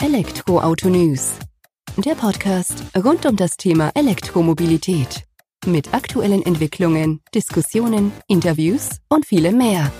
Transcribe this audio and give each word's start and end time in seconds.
Elektroauto 0.00 0.88
News. 0.88 1.40
Der 1.96 2.14
Podcast 2.14 2.84
rund 2.96 3.26
um 3.26 3.34
das 3.34 3.56
Thema 3.56 3.90
Elektromobilität. 3.96 5.24
Mit 5.66 5.92
aktuellen 5.92 6.46
Entwicklungen, 6.46 7.20
Diskussionen, 7.34 8.12
Interviews 8.28 9.00
und 9.08 9.26
vielem 9.26 9.58
mehr. 9.58 9.90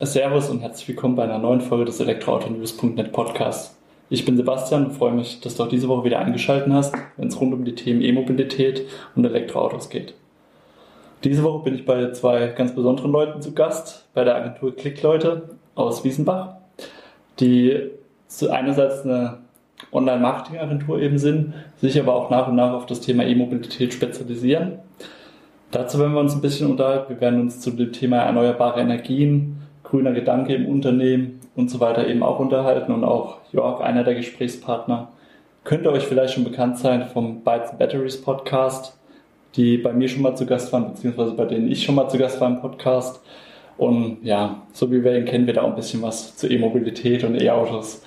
Servus 0.00 0.48
und 0.48 0.60
herzlich 0.60 0.86
willkommen 0.86 1.16
bei 1.16 1.24
einer 1.24 1.38
neuen 1.38 1.60
Folge 1.60 1.86
des 1.86 1.98
Elektroautonews.net 1.98 3.10
Podcasts. 3.10 3.76
Ich 4.08 4.24
bin 4.24 4.36
Sebastian 4.36 4.86
und 4.86 4.92
freue 4.92 5.12
mich, 5.12 5.40
dass 5.40 5.56
du 5.56 5.64
auch 5.64 5.68
diese 5.68 5.88
Woche 5.88 6.04
wieder 6.04 6.20
eingeschaltet 6.20 6.72
hast, 6.72 6.94
wenn 7.16 7.26
es 7.26 7.40
rund 7.40 7.52
um 7.52 7.64
die 7.64 7.74
Themen 7.74 8.00
E-Mobilität 8.00 8.86
und 9.16 9.24
Elektroautos 9.24 9.88
geht. 9.88 10.14
Diese 11.24 11.42
Woche 11.42 11.64
bin 11.64 11.74
ich 11.74 11.84
bei 11.84 12.12
zwei 12.12 12.48
ganz 12.48 12.74
besonderen 12.74 13.10
Leuten 13.10 13.40
zu 13.40 13.52
Gast, 13.52 14.06
bei 14.14 14.24
der 14.24 14.36
Agentur 14.36 14.76
Klickleute 14.76 15.50
aus 15.74 16.04
Wiesenbach, 16.04 16.56
die 17.40 17.90
einerseits 18.50 19.04
eine 19.04 19.38
Online-Marketing-Agentur 19.92 21.00
eben 21.00 21.18
sind, 21.18 21.54
sich 21.78 21.98
aber 21.98 22.14
auch 22.14 22.30
nach 22.30 22.48
und 22.48 22.56
nach 22.56 22.72
auf 22.72 22.86
das 22.86 23.00
Thema 23.00 23.24
E-Mobilität 23.24 23.92
spezialisieren. 23.92 24.78
Dazu 25.70 25.98
werden 25.98 26.12
wir 26.12 26.20
uns 26.20 26.34
ein 26.34 26.40
bisschen 26.40 26.70
unterhalten. 26.70 27.14
Wir 27.14 27.20
werden 27.20 27.40
uns 27.40 27.60
zu 27.60 27.70
dem 27.70 27.92
Thema 27.92 28.18
erneuerbare 28.18 28.80
Energien, 28.80 29.62
grüner 29.82 30.12
Gedanke 30.12 30.54
im 30.54 30.66
Unternehmen 30.66 31.40
und 31.54 31.70
so 31.70 31.80
weiter 31.80 32.06
eben 32.06 32.22
auch 32.22 32.38
unterhalten 32.38 32.92
und 32.92 33.04
auch 33.04 33.38
Jörg, 33.52 33.80
einer 33.80 34.04
der 34.04 34.14
Gesprächspartner, 34.14 35.08
könnte 35.64 35.90
euch 35.90 36.04
vielleicht 36.04 36.34
schon 36.34 36.44
bekannt 36.44 36.78
sein 36.78 37.06
vom 37.12 37.42
Bytes 37.42 37.76
Batteries 37.76 38.20
Podcast 38.20 38.95
die 39.56 39.78
bei 39.78 39.92
mir 39.92 40.08
schon 40.08 40.22
mal 40.22 40.36
zu 40.36 40.46
Gast 40.46 40.72
waren, 40.72 40.92
beziehungsweise 40.92 41.32
bei 41.32 41.44
denen 41.44 41.70
ich 41.70 41.84
schon 41.84 41.94
mal 41.94 42.08
zu 42.08 42.18
Gast 42.18 42.40
war 42.40 42.48
im 42.48 42.60
Podcast. 42.60 43.20
Und 43.78 44.18
ja, 44.22 44.62
so 44.72 44.90
wie 44.90 45.02
wir 45.02 45.16
ihn 45.16 45.24
kennen, 45.24 45.46
wird 45.46 45.58
auch 45.58 45.68
ein 45.68 45.74
bisschen 45.74 46.02
was 46.02 46.36
zu 46.36 46.50
E-Mobilität 46.50 47.24
und 47.24 47.40
E-Autos 47.40 48.02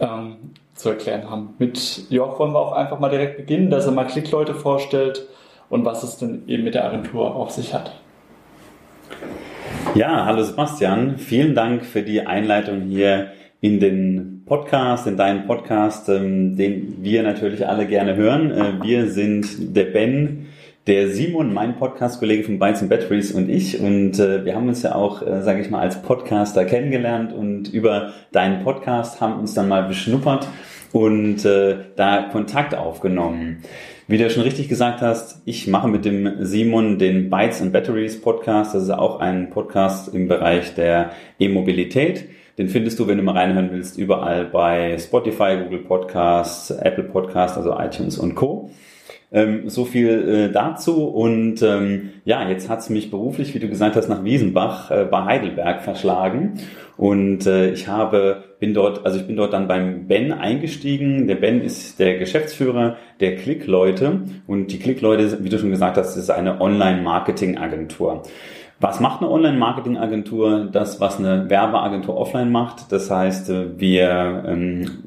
ähm, 0.00 0.36
zu 0.74 0.90
erklären 0.90 1.30
haben. 1.30 1.54
Mit 1.58 2.10
Jörg 2.10 2.38
wollen 2.38 2.52
wir 2.52 2.60
auch 2.60 2.72
einfach 2.72 2.98
mal 2.98 3.08
direkt 3.08 3.36
beginnen, 3.36 3.70
dass 3.70 3.86
er 3.86 3.92
mal 3.92 4.06
Klickleute 4.06 4.54
vorstellt 4.54 5.26
und 5.68 5.84
was 5.84 6.02
es 6.02 6.18
denn 6.18 6.42
eben 6.46 6.64
mit 6.64 6.74
der 6.74 6.84
Agentur 6.84 7.34
auf 7.34 7.50
sich 7.50 7.72
hat. 7.74 7.92
Ja, 9.94 10.26
hallo 10.26 10.42
Sebastian, 10.42 11.18
vielen 11.18 11.54
Dank 11.54 11.84
für 11.84 12.02
die 12.02 12.26
Einleitung 12.26 12.82
hier 12.82 13.28
in 13.60 13.80
den 13.80 14.42
Podcast, 14.44 15.06
in 15.06 15.16
deinen 15.16 15.46
Podcast, 15.46 16.08
ähm, 16.08 16.56
den 16.56 16.98
wir 17.02 17.22
natürlich 17.22 17.66
alle 17.66 17.86
gerne 17.86 18.14
hören. 18.14 18.50
Äh, 18.50 18.82
wir 18.82 19.10
sind 19.10 19.74
der 19.76 19.84
Ben, 19.84 20.46
der 20.86 21.08
Simon, 21.08 21.52
mein 21.52 21.76
Podcast-Kollege 21.76 22.44
von 22.44 22.60
Bytes 22.60 22.80
and 22.80 22.90
Batteries 22.90 23.32
und 23.32 23.48
ich. 23.48 23.80
Und 23.80 24.20
äh, 24.20 24.44
wir 24.44 24.54
haben 24.54 24.68
uns 24.68 24.82
ja 24.82 24.94
auch, 24.94 25.20
äh, 25.20 25.42
sage 25.42 25.60
ich 25.60 25.68
mal, 25.68 25.80
als 25.80 26.00
Podcaster 26.00 26.64
kennengelernt 26.64 27.32
und 27.32 27.72
über 27.72 28.12
deinen 28.30 28.62
Podcast 28.62 29.20
haben 29.20 29.40
uns 29.40 29.52
dann 29.54 29.66
mal 29.66 29.82
beschnuppert 29.82 30.46
und 30.92 31.44
äh, 31.44 31.78
da 31.96 32.28
Kontakt 32.30 32.76
aufgenommen. 32.76 33.64
Wie 34.06 34.16
du 34.16 34.30
schon 34.30 34.44
richtig 34.44 34.68
gesagt 34.68 35.00
hast, 35.00 35.42
ich 35.44 35.66
mache 35.66 35.88
mit 35.88 36.04
dem 36.04 36.44
Simon 36.44 37.00
den 37.00 37.30
Bytes 37.30 37.60
and 37.60 37.72
Batteries 37.72 38.20
Podcast. 38.20 38.72
Das 38.72 38.84
ist 38.84 38.90
auch 38.90 39.18
ein 39.18 39.50
Podcast 39.50 40.14
im 40.14 40.28
Bereich 40.28 40.74
der 40.74 41.10
E-Mobilität. 41.40 42.28
Den 42.58 42.68
findest 42.68 43.00
du, 43.00 43.08
wenn 43.08 43.16
du 43.16 43.24
mal 43.24 43.32
reinhören 43.32 43.70
willst, 43.72 43.98
überall 43.98 44.44
bei 44.44 44.96
Spotify, 44.98 45.58
Google 45.64 45.80
Podcasts, 45.80 46.70
Apple 46.70 47.04
Podcasts, 47.04 47.58
also 47.58 47.76
iTunes 47.76 48.16
und 48.16 48.36
Co. 48.36 48.70
Ähm, 49.32 49.68
so 49.68 49.84
viel 49.84 50.48
äh, 50.48 50.52
dazu. 50.52 51.04
Und 51.04 51.60
ähm, 51.62 52.10
ja, 52.24 52.48
jetzt 52.48 52.68
hat's 52.68 52.90
mich 52.90 53.10
beruflich, 53.10 53.54
wie 53.54 53.58
du 53.58 53.68
gesagt 53.68 53.96
hast, 53.96 54.08
nach 54.08 54.22
Wiesenbach 54.22 54.90
äh, 54.90 55.04
bei 55.10 55.24
Heidelberg 55.24 55.82
verschlagen. 55.82 56.60
Und 56.96 57.46
äh, 57.46 57.70
ich 57.70 57.88
habe, 57.88 58.44
bin 58.58 58.72
dort, 58.72 59.04
also 59.04 59.18
ich 59.18 59.26
bin 59.26 59.36
dort 59.36 59.52
dann 59.52 59.68
beim 59.68 60.06
Ben 60.06 60.32
eingestiegen. 60.32 61.26
Der 61.26 61.34
Ben 61.34 61.60
ist 61.60 61.98
der 61.98 62.18
Geschäftsführer 62.18 62.96
der 63.20 63.36
Klickleute. 63.36 64.20
Und 64.46 64.68
die 64.68 64.78
Klickleute, 64.78 65.42
wie 65.42 65.48
du 65.48 65.58
schon 65.58 65.70
gesagt 65.70 65.96
hast, 65.96 66.16
ist 66.16 66.30
eine 66.30 66.60
Online-Marketing-Agentur. 66.60 68.22
Was 68.78 69.00
macht 69.00 69.22
eine 69.22 69.30
Online-Marketing-Agentur? 69.30 70.68
Das, 70.70 71.00
was 71.00 71.18
eine 71.18 71.50
Werbeagentur 71.50 72.16
offline 72.16 72.52
macht. 72.52 72.92
Das 72.92 73.10
heißt, 73.10 73.50
äh, 73.50 73.78
wir 73.78 74.44
ähm, 74.46 75.02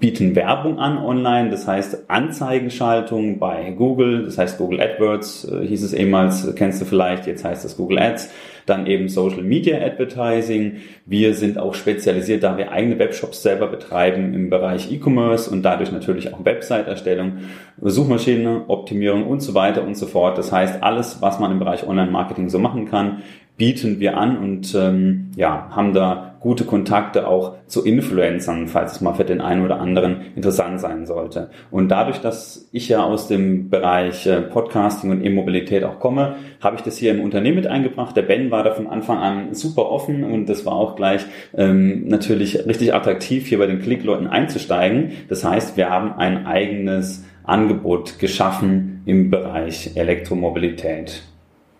bieten 0.00 0.36
Werbung 0.36 0.78
an 0.78 0.98
online, 0.98 1.50
das 1.50 1.66
heißt 1.66 2.08
Anzeigenschaltung 2.08 3.38
bei 3.38 3.72
Google, 3.72 4.24
das 4.24 4.38
heißt 4.38 4.58
Google 4.58 4.80
AdWords 4.80 5.50
äh, 5.50 5.66
hieß 5.66 5.82
es 5.82 5.92
ehemals, 5.92 6.54
kennst 6.54 6.80
du 6.80 6.84
vielleicht, 6.84 7.26
jetzt 7.26 7.44
heißt 7.44 7.64
es 7.64 7.76
Google 7.76 7.98
Ads, 7.98 8.30
dann 8.68 8.86
eben 8.86 9.08
Social 9.08 9.42
Media 9.42 9.78
Advertising. 9.78 10.76
Wir 11.06 11.34
sind 11.34 11.58
auch 11.58 11.74
spezialisiert, 11.74 12.42
da 12.42 12.58
wir 12.58 12.70
eigene 12.70 12.98
Webshops 12.98 13.42
selber 13.42 13.66
betreiben 13.66 14.34
im 14.34 14.50
Bereich 14.50 14.92
E-Commerce 14.92 15.50
und 15.50 15.62
dadurch 15.62 15.90
natürlich 15.90 16.32
auch 16.32 16.44
Website-Erstellung, 16.44 17.38
Suchmaschine, 17.80 18.64
Optimierung 18.68 19.26
und 19.26 19.40
so 19.40 19.54
weiter 19.54 19.82
und 19.82 19.96
so 19.96 20.06
fort. 20.06 20.38
Das 20.38 20.52
heißt, 20.52 20.82
alles, 20.82 21.22
was 21.22 21.40
man 21.40 21.50
im 21.50 21.58
Bereich 21.58 21.86
Online-Marketing 21.86 22.50
so 22.50 22.58
machen 22.58 22.88
kann, 22.88 23.22
bieten 23.58 23.98
wir 23.98 24.16
an 24.16 24.38
und 24.38 24.74
ähm, 24.74 25.32
ja, 25.36 25.68
haben 25.70 25.92
da 25.92 26.36
gute 26.40 26.64
Kontakte 26.64 27.26
auch 27.26 27.56
zu 27.66 27.84
Influencern, 27.84 28.68
falls 28.68 28.92
es 28.92 29.00
mal 29.00 29.14
für 29.14 29.24
den 29.24 29.40
einen 29.40 29.64
oder 29.64 29.80
anderen 29.80 30.34
interessant 30.36 30.80
sein 30.80 31.06
sollte. 31.06 31.50
Und 31.72 31.88
dadurch, 31.88 32.20
dass 32.20 32.68
ich 32.70 32.88
ja 32.88 33.02
aus 33.02 33.26
dem 33.26 33.68
Bereich 33.68 34.26
äh, 34.26 34.40
Podcasting 34.42 35.10
und 35.10 35.24
E-Mobilität 35.24 35.82
auch 35.82 35.98
komme, 35.98 36.36
habe 36.60 36.76
ich 36.76 36.82
das 36.82 36.96
hier 36.96 37.10
im 37.10 37.20
Unternehmen 37.20 37.56
mit 37.56 37.66
eingebracht. 37.66 38.16
Der 38.16 38.22
Ben 38.22 38.52
war 38.52 38.62
da 38.62 38.70
von 38.70 38.86
Anfang 38.86 39.18
an 39.18 39.54
super 39.54 39.90
offen 39.90 40.22
und 40.22 40.48
das 40.48 40.64
war 40.64 40.74
auch 40.74 40.94
gleich 40.94 41.26
ähm, 41.56 42.06
natürlich 42.06 42.64
richtig 42.66 42.94
attraktiv, 42.94 43.48
hier 43.48 43.58
bei 43.58 43.66
den 43.66 43.82
Klickleuten 43.82 44.28
einzusteigen. 44.28 45.10
Das 45.28 45.44
heißt, 45.44 45.76
wir 45.76 45.90
haben 45.90 46.12
ein 46.12 46.46
eigenes 46.46 47.24
Angebot 47.42 48.20
geschaffen 48.20 49.02
im 49.06 49.30
Bereich 49.30 49.96
Elektromobilität. 49.96 51.22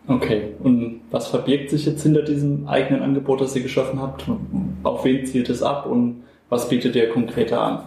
Okay, 0.09 0.55
und 0.61 1.03
was 1.11 1.29
verbirgt 1.29 1.69
sich 1.69 1.85
jetzt 1.85 2.03
hinter 2.03 2.23
diesem 2.23 2.67
eigenen 2.67 3.03
Angebot, 3.03 3.43
das 3.43 3.55
ihr 3.55 3.63
geschaffen 3.63 4.01
habt? 4.01 4.25
Auf 4.83 5.05
wen 5.05 5.27
zielt 5.27 5.51
es 5.51 5.63
ab 5.63 5.85
und 5.85 6.23
was 6.49 6.71
bietet 6.71 6.97
ihr 6.97 7.11
konkreter 7.11 7.61
an? 7.61 7.83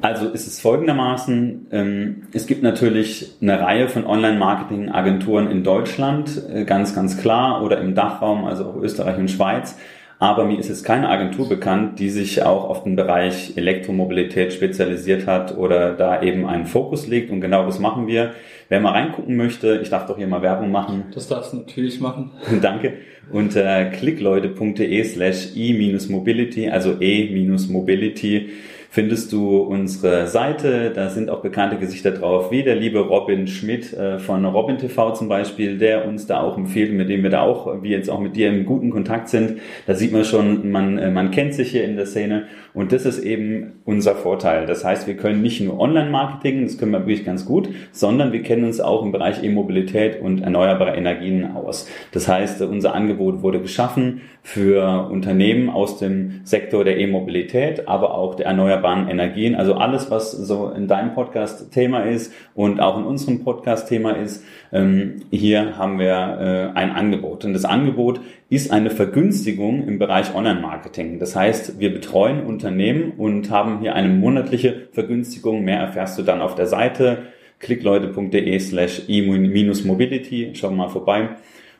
Also 0.00 0.28
ist 0.28 0.46
es 0.46 0.60
folgendermaßen, 0.60 1.66
ähm, 1.70 2.22
es 2.32 2.46
gibt 2.46 2.62
natürlich 2.62 3.36
eine 3.40 3.60
Reihe 3.60 3.88
von 3.88 4.06
Online-Marketing-Agenturen 4.06 5.50
in 5.50 5.64
Deutschland, 5.64 6.42
äh, 6.50 6.64
ganz, 6.64 6.94
ganz 6.94 7.18
klar, 7.18 7.62
oder 7.62 7.80
im 7.80 7.94
Dachraum, 7.94 8.44
also 8.44 8.66
auch 8.66 8.76
Österreich 8.76 9.18
und 9.18 9.30
Schweiz. 9.30 9.78
Aber 10.18 10.46
mir 10.46 10.58
ist 10.58 10.68
jetzt 10.68 10.84
keine 10.84 11.10
Agentur 11.10 11.46
bekannt, 11.46 11.98
die 11.98 12.08
sich 12.08 12.42
auch 12.42 12.64
auf 12.70 12.84
den 12.84 12.96
Bereich 12.96 13.52
Elektromobilität 13.56 14.52
spezialisiert 14.52 15.26
hat 15.26 15.58
oder 15.58 15.92
da 15.92 16.22
eben 16.22 16.46
einen 16.46 16.64
Fokus 16.64 17.06
legt. 17.06 17.30
Und 17.30 17.42
genau 17.42 17.66
das 17.66 17.78
machen 17.78 18.06
wir. 18.06 18.32
Wer 18.70 18.80
mal 18.80 18.92
reingucken 18.92 19.36
möchte, 19.36 19.78
ich 19.82 19.90
darf 19.90 20.06
doch 20.06 20.16
hier 20.16 20.26
mal 20.26 20.40
Werbung 20.40 20.70
machen. 20.70 21.04
Das 21.14 21.28
darfst 21.28 21.52
du 21.52 21.58
natürlich 21.58 22.00
machen. 22.00 22.30
Danke. 22.62 22.94
Unter 23.30 23.86
klickleute.de 23.86 25.04
slash 25.04 25.54
e-mobility, 25.54 26.70
also 26.70 26.96
e-mobility 27.00 28.50
findest 28.96 29.30
du 29.30 29.58
unsere 29.58 30.26
Seite. 30.26 30.90
Da 30.90 31.10
sind 31.10 31.28
auch 31.28 31.42
bekannte 31.42 31.76
Gesichter 31.76 32.12
drauf, 32.12 32.50
wie 32.50 32.62
der 32.62 32.76
liebe 32.76 33.00
Robin 33.00 33.46
Schmidt 33.46 33.92
äh, 33.92 34.18
von 34.18 34.42
Robin 34.46 34.78
TV 34.78 35.12
zum 35.12 35.28
Beispiel, 35.28 35.76
der 35.76 36.08
uns 36.08 36.26
da 36.26 36.40
auch 36.40 36.56
empfiehlt, 36.56 36.94
mit 36.94 37.10
dem 37.10 37.22
wir 37.22 37.28
da 37.28 37.42
auch, 37.42 37.82
wie 37.82 37.90
jetzt 37.90 38.08
auch 38.08 38.20
mit 38.20 38.36
dir 38.36 38.48
im 38.48 38.64
guten 38.64 38.88
Kontakt 38.88 39.28
sind. 39.28 39.60
Da 39.86 39.94
sieht 39.94 40.12
man 40.12 40.24
schon, 40.24 40.70
man, 40.70 40.96
äh, 40.96 41.10
man 41.10 41.30
kennt 41.30 41.52
sich 41.52 41.72
hier 41.72 41.84
in 41.84 41.96
der 41.96 42.06
Szene 42.06 42.44
und 42.72 42.90
das 42.90 43.04
ist 43.04 43.18
eben 43.18 43.82
unser 43.84 44.14
Vorteil. 44.14 44.64
Das 44.64 44.82
heißt, 44.82 45.06
wir 45.06 45.18
können 45.18 45.42
nicht 45.42 45.60
nur 45.60 45.78
Online-Marketing, 45.78 46.62
das 46.62 46.78
können 46.78 46.92
wir 46.92 47.00
wirklich 47.00 47.26
ganz 47.26 47.44
gut, 47.44 47.68
sondern 47.92 48.32
wir 48.32 48.42
kennen 48.42 48.64
uns 48.64 48.80
auch 48.80 49.04
im 49.04 49.12
Bereich 49.12 49.44
E-Mobilität 49.44 50.22
und 50.22 50.40
erneuerbare 50.40 50.96
Energien 50.96 51.54
aus. 51.54 51.86
Das 52.12 52.28
heißt, 52.28 52.62
unser 52.62 52.94
Angebot 52.94 53.42
wurde 53.42 53.60
geschaffen 53.60 54.22
für 54.42 55.10
Unternehmen 55.10 55.68
aus 55.68 55.98
dem 55.98 56.40
Sektor 56.44 56.82
der 56.82 56.96
E-Mobilität, 56.98 57.88
aber 57.88 58.14
auch 58.14 58.36
der 58.36 58.46
erneuerbaren 58.46 58.85
erneuerbaren 58.86 59.08
Energien. 59.08 59.54
Also 59.54 59.74
alles, 59.74 60.10
was 60.10 60.32
so 60.32 60.70
in 60.70 60.88
deinem 60.88 61.14
Podcast 61.14 61.72
Thema 61.72 62.00
ist 62.00 62.32
und 62.54 62.80
auch 62.80 62.98
in 62.98 63.04
unserem 63.04 63.44
Podcast 63.44 63.88
Thema 63.88 64.12
ist, 64.12 64.44
ähm, 64.72 65.22
hier 65.30 65.76
haben 65.76 65.98
wir 65.98 66.72
äh, 66.74 66.78
ein 66.78 66.92
Angebot. 66.92 67.44
Und 67.44 67.52
das 67.52 67.64
Angebot 67.64 68.20
ist 68.48 68.70
eine 68.70 68.90
Vergünstigung 68.90 69.86
im 69.86 69.98
Bereich 69.98 70.34
Online-Marketing. 70.34 71.18
Das 71.18 71.34
heißt, 71.34 71.78
wir 71.80 71.92
betreuen 71.92 72.44
Unternehmen 72.44 73.12
und 73.16 73.50
haben 73.50 73.80
hier 73.80 73.94
eine 73.94 74.08
monatliche 74.08 74.88
Vergünstigung. 74.92 75.64
Mehr 75.64 75.78
erfährst 75.78 76.18
du 76.18 76.22
dann 76.22 76.40
auf 76.40 76.54
der 76.54 76.66
Seite 76.66 77.24
klickleute.de 77.58 78.58
slash 78.58 79.02
e-mobility. 79.08 80.50
Schau 80.54 80.70
mal 80.70 80.88
vorbei 80.88 81.30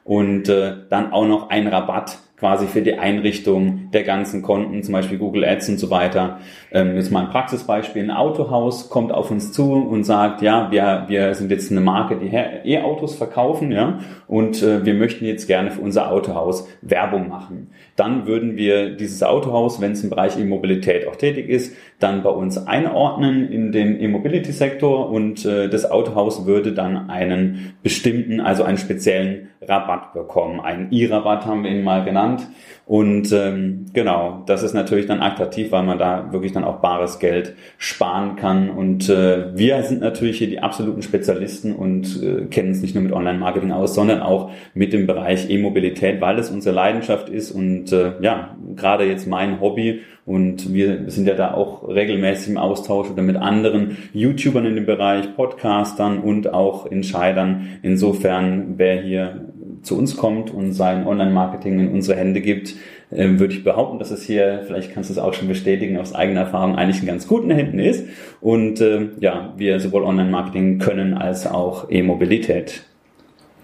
und 0.05 0.49
äh, 0.49 0.73
dann 0.89 1.13
auch 1.13 1.27
noch 1.27 1.51
ein 1.51 1.67
Rabatt 1.67 2.19
quasi 2.37 2.67
für 2.67 2.83
die 2.83 2.95
Einrichtung 2.95 3.86
der 3.97 4.05
ganzen 4.05 4.43
Konten, 4.43 4.83
zum 4.83 4.93
Beispiel 4.93 5.17
Google 5.17 5.43
Ads 5.43 5.71
und 5.71 5.79
so 5.79 5.91
weiter. 5.91 6.39
Ähm, 6.71 6.97
jetzt 6.97 7.11
mal 7.11 7.25
ein 7.25 7.31
Praxisbeispiel. 7.31 8.03
Ein 8.03 8.11
Autohaus 8.11 8.91
kommt 8.91 9.11
auf 9.11 9.31
uns 9.31 9.53
zu 9.53 9.73
und 9.73 10.05
sagt, 10.05 10.43
ja, 10.43 10.71
wir, 10.71 11.07
wir 11.09 11.35
sind 11.35 11.51
jetzt 11.51 11.71
eine 11.71 11.81
Marke, 11.81 12.17
die 12.17 12.29
E-Autos 12.29 13.15
verkaufen, 13.15 13.73
ja, 13.73 14.01
und 14.29 14.63
äh, 14.63 14.85
wir 14.85 14.93
möchten 14.93 15.25
jetzt 15.25 15.47
gerne 15.47 15.71
für 15.71 15.81
unser 15.81 16.13
Autohaus 16.13 16.69
Werbung 16.83 17.29
machen. 17.29 17.71
Dann 17.97 18.27
würden 18.27 18.57
wir 18.57 18.91
dieses 18.95 19.23
Autohaus, 19.23 19.81
wenn 19.81 19.93
es 19.93 20.05
im 20.05 20.11
Bereich 20.11 20.39
E-Mobilität 20.39 21.09
auch 21.09 21.17
tätig 21.17 21.49
ist, 21.49 21.75
dann 21.99 22.23
bei 22.23 22.31
uns 22.31 22.67
einordnen 22.67 23.51
in 23.51 23.73
den 23.73 23.99
E-Mobility-Sektor 23.99 25.09
und 25.09 25.47
äh, 25.47 25.71
das 25.71 25.91
Autohaus 25.91 26.45
würde 26.45 26.73
dann 26.73 27.09
einen 27.09 27.73
bestimmten, 27.83 28.41
also 28.41 28.63
einen 28.63 28.77
speziellen 28.77 29.49
Rabatt 29.63 30.13
bekommen. 30.13 30.61
Einen 30.61 30.93
E-Rabatt 30.93 31.47
haben 31.47 31.65
wir 31.65 31.71
ihn 31.71 31.83
mal 31.83 32.05
genannt. 32.05 32.47
Und 32.87 33.33
ähm, 33.33 33.87
genau, 33.95 34.45
das 34.47 34.63
ist 34.63 34.73
natürlich 34.73 35.07
dann 35.07 35.21
attraktiv, 35.21 35.73
weil 35.73 35.83
man 35.83 35.99
da 35.99 36.33
wirklich 36.33 36.53
dann 36.53 36.63
auch 36.63 36.77
bares 36.77 37.19
Geld 37.19 37.57
sparen 37.79 38.37
kann. 38.37 38.71
Und 38.71 39.09
äh, 39.09 39.57
wir 39.59 39.83
sind 39.83 40.01
natürlich 40.01 40.39
hier 40.39 40.47
die 40.47 40.61
absoluten 40.61 41.03
Spezialisten 41.03 41.75
und 41.75 42.23
äh, 42.23 42.45
kennen 42.45 42.69
uns 42.69 42.83
nicht 42.83 42.95
nur 42.95 43.03
mit 43.03 43.13
Online-Marketing 43.13 43.73
aus, 43.73 43.97
sondern 43.97 44.21
auch 44.21 44.53
mit 44.73 44.93
dem 44.93 45.09
Bereich 45.09 45.51
E-Mobilität, 45.51 46.21
weil 46.21 46.39
es 46.39 46.49
unsere 46.49 46.77
Leidenschaft 46.77 47.29
ist 47.29 47.51
und 47.51 47.91
äh, 47.91 48.13
ja, 48.21 48.57
gerade 48.77 49.05
jetzt 49.05 49.27
mein 49.27 49.61
Hobby. 49.61 50.03
Und 50.25 50.73
wir 50.73 51.09
sind 51.09 51.27
ja 51.27 51.35
da 51.35 51.55
auch 51.55 51.89
regelmäßig 51.89 52.51
im 52.51 52.59
Austausch 52.59 53.11
oder 53.11 53.23
mit 53.23 53.37
anderen 53.37 53.97
YouTubern 54.13 54.67
in 54.67 54.75
dem 54.75 54.87
Bereich, 54.87 55.35
Podcastern 55.37 56.19
und 56.19 56.53
auch 56.53 56.91
Entscheidern. 56.91 57.79
Insofern, 57.83 58.75
wer 58.77 59.03
hier 59.03 59.53
zu 59.87 59.97
uns 59.97 60.17
kommt 60.17 60.53
und 60.53 60.73
sein 60.73 61.07
Online-Marketing 61.07 61.79
in 61.79 61.93
unsere 61.93 62.19
Hände 62.19 62.41
gibt, 62.41 62.75
äh, 63.11 63.39
würde 63.39 63.55
ich 63.55 63.65
behaupten, 63.65 63.99
dass 63.99 64.11
es 64.11 64.25
hier, 64.25 64.63
vielleicht 64.67 64.93
kannst 64.93 65.11
du 65.11 65.15
es 65.15 65.19
auch 65.19 65.33
schon 65.33 65.49
bestätigen, 65.49 65.97
aus 65.99 66.15
eigener 66.15 66.41
Erfahrung 66.41 66.77
eigentlich 66.77 67.01
in 67.01 67.07
ganz 67.07 67.27
guten 67.29 67.51
Händen 67.51 67.79
ist. 67.79 68.07
Und 68.41 68.81
äh, 68.81 69.09
ja, 69.21 69.55
wir 69.57 69.79
sowohl 69.81 70.03
Online-Marketing 70.03 70.79
können 70.79 71.15
als 71.15 71.47
auch 71.47 71.89
E-Mobilität. 71.89 72.83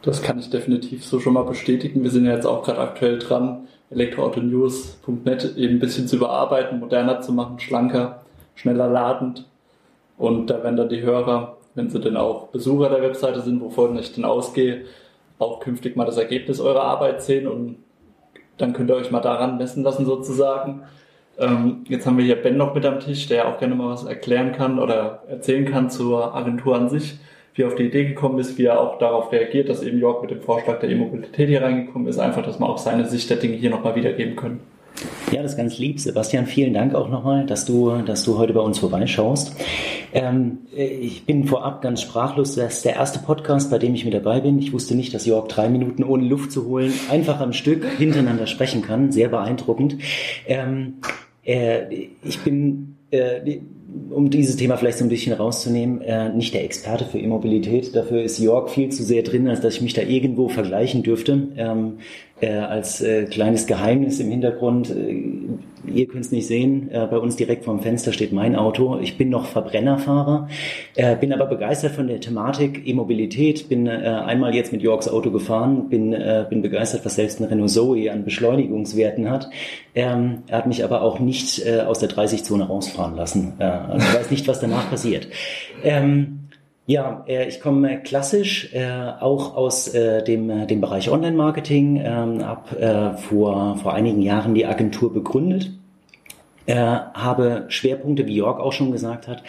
Das 0.02 0.22
kann 0.22 0.38
ich 0.38 0.50
definitiv 0.50 1.04
so 1.04 1.20
schon 1.20 1.34
mal 1.34 1.44
bestätigen. 1.44 2.02
Wir 2.02 2.10
sind 2.10 2.24
ja 2.24 2.34
jetzt 2.34 2.46
auch 2.46 2.64
gerade 2.64 2.80
aktuell 2.80 3.18
dran, 3.18 3.68
elektroautonews.net 3.90 5.56
eben 5.56 5.74
ein 5.74 5.80
bisschen 5.80 6.08
zu 6.08 6.16
überarbeiten, 6.16 6.80
moderner 6.80 7.20
zu 7.20 7.32
machen, 7.32 7.58
schlanker, 7.58 8.22
schneller 8.54 8.88
ladend. 8.88 9.46
Und 10.18 10.50
da 10.50 10.62
werden 10.62 10.76
dann 10.76 10.88
die 10.88 11.02
Hörer, 11.02 11.56
wenn 11.74 11.90
sie 11.90 12.00
denn 12.00 12.16
auch 12.16 12.48
Besucher 12.48 12.88
der 12.88 13.02
Webseite 13.02 13.40
sind, 13.40 13.60
wovon 13.60 13.98
ich 13.98 14.12
denn 14.12 14.24
ausgehe, 14.24 14.82
auch 15.42 15.60
künftig 15.60 15.96
mal 15.96 16.04
das 16.04 16.16
Ergebnis 16.16 16.60
eurer 16.60 16.82
Arbeit 16.82 17.22
sehen 17.22 17.46
und 17.46 17.76
dann 18.58 18.72
könnt 18.72 18.90
ihr 18.90 18.96
euch 18.96 19.10
mal 19.10 19.20
daran 19.20 19.58
messen 19.58 19.82
lassen 19.82 20.06
sozusagen. 20.06 20.82
Ähm, 21.38 21.84
jetzt 21.88 22.06
haben 22.06 22.18
wir 22.18 22.24
hier 22.24 22.40
Ben 22.40 22.56
noch 22.56 22.74
mit 22.74 22.84
am 22.84 23.00
Tisch, 23.00 23.26
der 23.26 23.48
auch 23.48 23.58
gerne 23.58 23.74
mal 23.74 23.90
was 23.90 24.04
erklären 24.04 24.52
kann 24.52 24.78
oder 24.78 25.22
erzählen 25.28 25.64
kann 25.64 25.90
zur 25.90 26.34
Agentur 26.34 26.76
an 26.76 26.88
sich, 26.88 27.18
wie 27.54 27.62
er 27.62 27.68
auf 27.68 27.74
die 27.74 27.84
Idee 27.84 28.04
gekommen 28.04 28.38
ist, 28.38 28.58
wie 28.58 28.66
er 28.66 28.80
auch 28.80 28.98
darauf 28.98 29.32
reagiert, 29.32 29.68
dass 29.68 29.82
eben 29.82 29.98
Jörg 29.98 30.22
mit 30.22 30.30
dem 30.30 30.42
Vorschlag 30.42 30.80
der 30.80 30.90
E-Mobilität 30.90 31.48
hier 31.48 31.62
reingekommen 31.62 32.08
ist, 32.08 32.18
einfach, 32.18 32.42
dass 32.42 32.60
wir 32.60 32.68
auch 32.68 32.78
seine 32.78 33.06
Sicht 33.06 33.30
der 33.30 33.38
Dinge 33.38 33.56
hier 33.56 33.70
nochmal 33.70 33.96
wiedergeben 33.96 34.36
können. 34.36 34.60
Ja, 35.30 35.42
das 35.42 35.52
ist 35.52 35.56
ganz 35.56 35.78
lieb. 35.78 36.00
Sebastian, 36.00 36.46
vielen 36.46 36.74
Dank 36.74 36.94
auch 36.94 37.08
nochmal, 37.08 37.46
dass 37.46 37.64
du, 37.64 37.90
dass 38.02 38.24
du 38.24 38.38
heute 38.38 38.52
bei 38.52 38.60
uns 38.60 38.78
vorbeischaust. 38.78 39.54
Ähm, 40.12 40.58
ich 40.76 41.24
bin 41.24 41.44
vorab 41.46 41.82
ganz 41.82 42.02
sprachlos. 42.02 42.54
Das 42.54 42.78
ist 42.78 42.84
der 42.84 42.96
erste 42.96 43.18
Podcast, 43.18 43.70
bei 43.70 43.78
dem 43.78 43.94
ich 43.94 44.04
mit 44.04 44.14
dabei 44.14 44.40
bin. 44.40 44.58
Ich 44.58 44.72
wusste 44.72 44.94
nicht, 44.94 45.14
dass 45.14 45.26
Jörg 45.26 45.48
drei 45.48 45.68
Minuten 45.68 46.04
ohne 46.04 46.24
Luft 46.24 46.52
zu 46.52 46.66
holen 46.66 46.92
einfach 47.10 47.40
am 47.40 47.52
Stück 47.52 47.84
hintereinander 47.98 48.46
sprechen 48.46 48.82
kann. 48.82 49.12
Sehr 49.12 49.28
beeindruckend. 49.28 49.96
Ähm, 50.46 50.94
äh, 51.44 52.08
ich 52.22 52.40
bin 52.40 52.96
äh, 53.10 53.60
um 54.10 54.30
dieses 54.30 54.56
Thema 54.56 54.76
vielleicht 54.76 54.98
so 54.98 55.04
ein 55.04 55.10
bisschen 55.10 55.34
rauszunehmen, 55.34 56.00
äh, 56.00 56.30
nicht 56.30 56.54
der 56.54 56.64
Experte 56.64 57.04
für 57.04 57.18
E-Mobilität. 57.18 57.94
Dafür 57.94 58.22
ist 58.22 58.38
Jörg 58.38 58.70
viel 58.70 58.88
zu 58.90 59.02
sehr 59.02 59.22
drin, 59.22 59.48
als 59.48 59.60
dass 59.60 59.74
ich 59.74 59.82
mich 59.82 59.92
da 59.92 60.02
irgendwo 60.02 60.48
vergleichen 60.48 61.02
dürfte. 61.02 61.48
Ähm, 61.56 61.98
äh, 62.42 62.58
als 62.58 63.00
äh, 63.00 63.24
kleines 63.26 63.66
Geheimnis 63.68 64.18
im 64.18 64.28
Hintergrund, 64.28 64.90
äh, 64.90 65.22
ihr 65.86 66.06
könnt 66.08 66.24
es 66.24 66.32
nicht 66.32 66.48
sehen, 66.48 66.90
äh, 66.90 67.06
bei 67.06 67.18
uns 67.18 67.36
direkt 67.36 67.64
vorm 67.64 67.80
Fenster 67.80 68.12
steht 68.12 68.32
mein 68.32 68.56
Auto. 68.56 68.98
Ich 69.00 69.16
bin 69.16 69.30
noch 69.30 69.46
Verbrennerfahrer, 69.46 70.48
äh, 70.96 71.14
bin 71.14 71.32
aber 71.32 71.46
begeistert 71.46 71.92
von 71.92 72.08
der 72.08 72.20
Thematik 72.20 72.82
E-Mobilität, 72.84 73.68
bin 73.68 73.86
äh, 73.86 73.90
einmal 73.90 74.56
jetzt 74.56 74.72
mit 74.72 74.82
Jörgs 74.82 75.08
Auto 75.08 75.30
gefahren, 75.30 75.88
bin, 75.88 76.16
bin 76.50 76.62
begeistert, 76.62 77.04
was 77.04 77.14
selbst 77.14 77.40
ein 77.40 77.44
Renault 77.44 77.70
Zoe 77.70 78.10
an 78.10 78.24
Beschleunigungswerten 78.24 79.30
hat. 79.30 79.48
Ähm, 79.94 80.42
er 80.48 80.58
hat 80.58 80.66
mich 80.66 80.82
aber 80.82 81.02
auch 81.02 81.20
nicht 81.20 81.64
aus 81.68 81.98
der 81.98 82.08
30-Zone 82.08 82.64
rausfahren 82.64 83.14
lassen. 83.14 83.54
Also 83.58 84.06
ich 84.06 84.14
weiß 84.14 84.30
nicht, 84.30 84.48
was 84.48 84.60
danach 84.60 84.90
passiert. 84.90 85.28
Ähm, 85.84 86.41
ja, 86.86 87.24
äh, 87.28 87.48
ich 87.48 87.60
komme 87.60 88.02
klassisch 88.02 88.72
äh, 88.74 89.12
auch 89.20 89.56
aus 89.56 89.88
äh, 89.88 90.22
dem, 90.24 90.66
dem 90.66 90.80
Bereich 90.80 91.10
Online-Marketing, 91.10 92.00
ähm, 92.04 92.44
äh, 92.78 93.16
vor, 93.16 93.76
vor 93.76 93.94
einigen 93.94 94.22
Jahren 94.22 94.54
die 94.54 94.66
Agentur 94.66 95.12
begründet, 95.12 95.70
äh, 96.66 96.74
habe 96.76 97.66
Schwerpunkte, 97.68 98.26
wie 98.26 98.36
Jörg 98.36 98.58
auch 98.58 98.72
schon 98.72 98.92
gesagt 98.92 99.28
hat, 99.28 99.42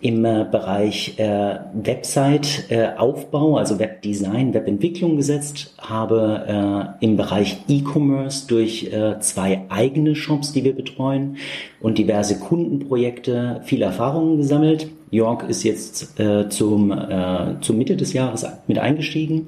im 0.00 0.24
äh, 0.24 0.46
Bereich 0.50 1.18
äh, 1.18 1.58
Website-Aufbau, 1.74 3.56
äh, 3.56 3.58
also 3.58 3.78
Webdesign, 3.78 4.54
Webentwicklung 4.54 5.16
gesetzt, 5.16 5.74
habe 5.78 6.96
äh, 7.00 7.04
im 7.04 7.16
Bereich 7.16 7.58
E-Commerce 7.68 8.46
durch 8.46 8.92
äh, 8.92 9.18
zwei 9.20 9.62
eigene 9.68 10.14
Shops, 10.14 10.52
die 10.52 10.64
wir 10.64 10.74
betreuen 10.74 11.36
und 11.80 11.98
diverse 11.98 12.38
Kundenprojekte 12.38 13.60
viel 13.64 13.82
Erfahrungen 13.82 14.38
gesammelt 14.38 14.88
York 15.10 15.48
ist 15.48 15.62
jetzt 15.62 16.18
äh, 16.18 16.48
zum, 16.48 16.90
äh, 16.90 17.60
zur 17.60 17.76
Mitte 17.76 17.96
des 17.96 18.12
Jahres 18.12 18.46
mit 18.66 18.78
eingestiegen. 18.78 19.46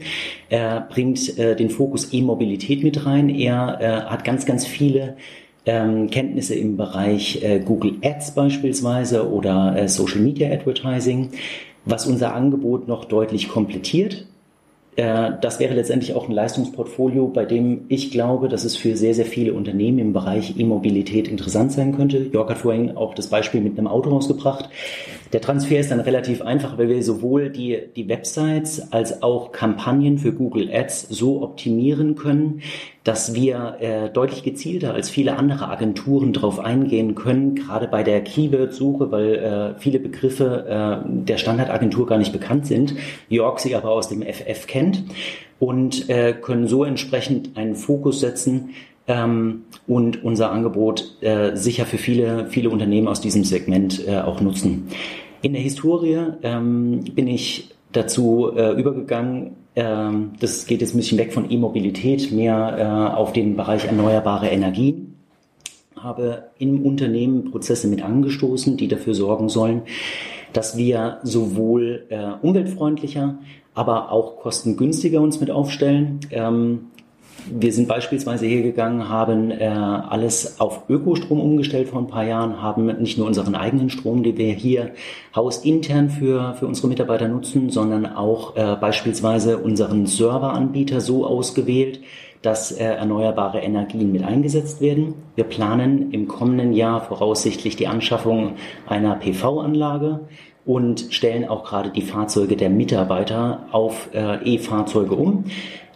Er 0.48 0.86
bringt 0.88 1.38
äh, 1.38 1.56
den 1.56 1.70
Fokus 1.70 2.12
E-Mobilität 2.12 2.82
mit 2.84 3.04
rein. 3.06 3.28
Er 3.28 3.78
äh, 3.80 4.10
hat 4.10 4.24
ganz, 4.24 4.46
ganz 4.46 4.66
viele 4.66 5.16
ähm, 5.68 6.08
Kenntnisse 6.08 6.54
im 6.54 6.78
Bereich 6.78 7.42
äh, 7.42 7.60
Google 7.60 7.96
Ads 8.02 8.30
beispielsweise 8.30 9.30
oder 9.30 9.76
äh, 9.76 9.86
Social 9.86 10.20
Media 10.20 10.50
Advertising, 10.50 11.28
was 11.84 12.06
unser 12.06 12.34
Angebot 12.34 12.88
noch 12.88 13.04
deutlich 13.04 13.50
komplettiert. 13.50 14.24
Äh, 14.96 15.32
das 15.42 15.60
wäre 15.60 15.74
letztendlich 15.74 16.14
auch 16.14 16.26
ein 16.26 16.32
Leistungsportfolio, 16.34 17.28
bei 17.28 17.44
dem 17.44 17.84
ich 17.88 18.10
glaube, 18.10 18.48
dass 18.48 18.64
es 18.64 18.76
für 18.76 18.96
sehr, 18.96 19.12
sehr 19.12 19.26
viele 19.26 19.52
Unternehmen 19.52 19.98
im 19.98 20.12
Bereich 20.14 20.58
E-Mobilität 20.58 21.28
interessant 21.28 21.70
sein 21.70 21.94
könnte. 21.94 22.30
Jörg 22.32 22.48
hat 22.48 22.58
vorhin 22.58 22.96
auch 22.96 23.14
das 23.14 23.28
Beispiel 23.28 23.60
mit 23.60 23.76
einem 23.76 23.88
Auto 23.88 24.08
rausgebracht. 24.08 24.70
Der 25.34 25.42
Transfer 25.42 25.78
ist 25.78 25.90
dann 25.90 26.00
relativ 26.00 26.40
einfach, 26.40 26.78
weil 26.78 26.88
wir 26.88 27.02
sowohl 27.02 27.50
die, 27.50 27.78
die 27.94 28.08
Websites 28.08 28.90
als 28.90 29.22
auch 29.22 29.52
Kampagnen 29.52 30.16
für 30.16 30.32
Google 30.32 30.70
Ads 30.72 31.08
so 31.10 31.42
optimieren 31.42 32.14
können, 32.14 32.62
dass 33.08 33.32
wir 33.32 33.76
äh, 33.80 34.10
deutlich 34.10 34.42
gezielter 34.42 34.92
als 34.92 35.08
viele 35.08 35.38
andere 35.38 35.70
Agenturen 35.70 36.34
darauf 36.34 36.58
eingehen 36.58 37.14
können, 37.14 37.54
gerade 37.54 37.88
bei 37.88 38.02
der 38.02 38.22
Keyword-Suche, 38.22 39.10
weil 39.10 39.34
äh, 39.36 39.80
viele 39.80 39.98
Begriffe 39.98 41.00
äh, 41.06 41.08
der 41.24 41.38
Standardagentur 41.38 42.06
gar 42.06 42.18
nicht 42.18 42.34
bekannt 42.34 42.66
sind, 42.66 42.96
York 43.30 43.60
sie 43.60 43.74
aber 43.74 43.92
aus 43.92 44.10
dem 44.10 44.20
FF 44.20 44.66
kennt 44.66 45.04
und 45.58 46.10
äh, 46.10 46.34
können 46.34 46.68
so 46.68 46.84
entsprechend 46.84 47.56
einen 47.56 47.76
Fokus 47.76 48.20
setzen, 48.20 48.74
ähm, 49.06 49.62
und 49.86 50.22
unser 50.22 50.52
Angebot 50.52 51.16
äh, 51.22 51.56
sicher 51.56 51.86
für 51.86 51.96
viele, 51.96 52.48
viele 52.50 52.68
Unternehmen 52.68 53.08
aus 53.08 53.22
diesem 53.22 53.42
Segment 53.42 54.06
äh, 54.06 54.18
auch 54.18 54.42
nutzen. 54.42 54.88
In 55.40 55.54
der 55.54 55.62
Historie 55.62 56.26
ähm, 56.42 57.04
bin 57.14 57.26
ich 57.26 57.70
dazu 57.92 58.52
äh, 58.54 58.72
übergegangen, 58.72 59.56
ähm, 59.76 60.32
das 60.40 60.66
geht 60.66 60.80
jetzt 60.80 60.94
ein 60.94 60.98
bisschen 60.98 61.18
weg 61.18 61.32
von 61.32 61.50
E-Mobilität, 61.50 62.32
mehr 62.32 62.76
äh, 62.78 63.16
auf 63.16 63.32
den 63.32 63.56
Bereich 63.56 63.84
erneuerbare 63.84 64.48
Energien 64.48 65.08
habe 66.02 66.44
im 66.58 66.84
Unternehmen 66.84 67.50
Prozesse 67.50 67.88
mit 67.88 68.02
angestoßen, 68.02 68.76
die 68.76 68.88
dafür 68.88 69.14
sorgen 69.14 69.48
sollen, 69.48 69.82
dass 70.52 70.76
wir 70.76 71.18
sowohl 71.22 72.06
äh, 72.08 72.30
umweltfreundlicher, 72.40 73.38
aber 73.74 74.12
auch 74.12 74.38
kostengünstiger 74.38 75.20
uns 75.20 75.40
mit 75.40 75.50
aufstellen. 75.50 76.20
Ähm, 76.30 76.86
wir 77.46 77.72
sind 77.72 77.88
beispielsweise 77.88 78.46
hier 78.46 78.62
gegangen, 78.62 79.08
haben 79.08 79.50
äh, 79.50 79.66
alles 79.66 80.60
auf 80.60 80.88
Ökostrom 80.88 81.40
umgestellt 81.40 81.88
vor 81.88 82.00
ein 82.00 82.06
paar 82.06 82.24
Jahren, 82.24 82.62
haben 82.62 82.86
nicht 83.00 83.18
nur 83.18 83.26
unseren 83.26 83.54
eigenen 83.54 83.90
Strom, 83.90 84.22
den 84.22 84.36
wir 84.36 84.52
hier 84.52 84.92
hausintern 85.34 86.10
für, 86.10 86.54
für 86.58 86.66
unsere 86.66 86.88
Mitarbeiter 86.88 87.28
nutzen, 87.28 87.70
sondern 87.70 88.06
auch 88.06 88.56
äh, 88.56 88.76
beispielsweise 88.80 89.58
unseren 89.58 90.06
Serveranbieter 90.06 91.00
so 91.00 91.26
ausgewählt, 91.26 92.00
dass 92.42 92.72
äh, 92.72 92.84
erneuerbare 92.84 93.60
Energien 93.60 94.12
mit 94.12 94.22
eingesetzt 94.22 94.80
werden. 94.80 95.14
Wir 95.34 95.44
planen 95.44 96.12
im 96.12 96.28
kommenden 96.28 96.72
Jahr 96.72 97.00
voraussichtlich 97.00 97.76
die 97.76 97.88
Anschaffung 97.88 98.54
einer 98.86 99.16
PV-Anlage 99.16 100.20
und 100.64 101.06
stellen 101.10 101.48
auch 101.48 101.64
gerade 101.64 101.90
die 101.90 102.02
Fahrzeuge 102.02 102.56
der 102.56 102.70
Mitarbeiter 102.70 103.66
auf 103.72 104.10
äh, 104.12 104.36
E-Fahrzeuge 104.44 105.14
um. 105.14 105.44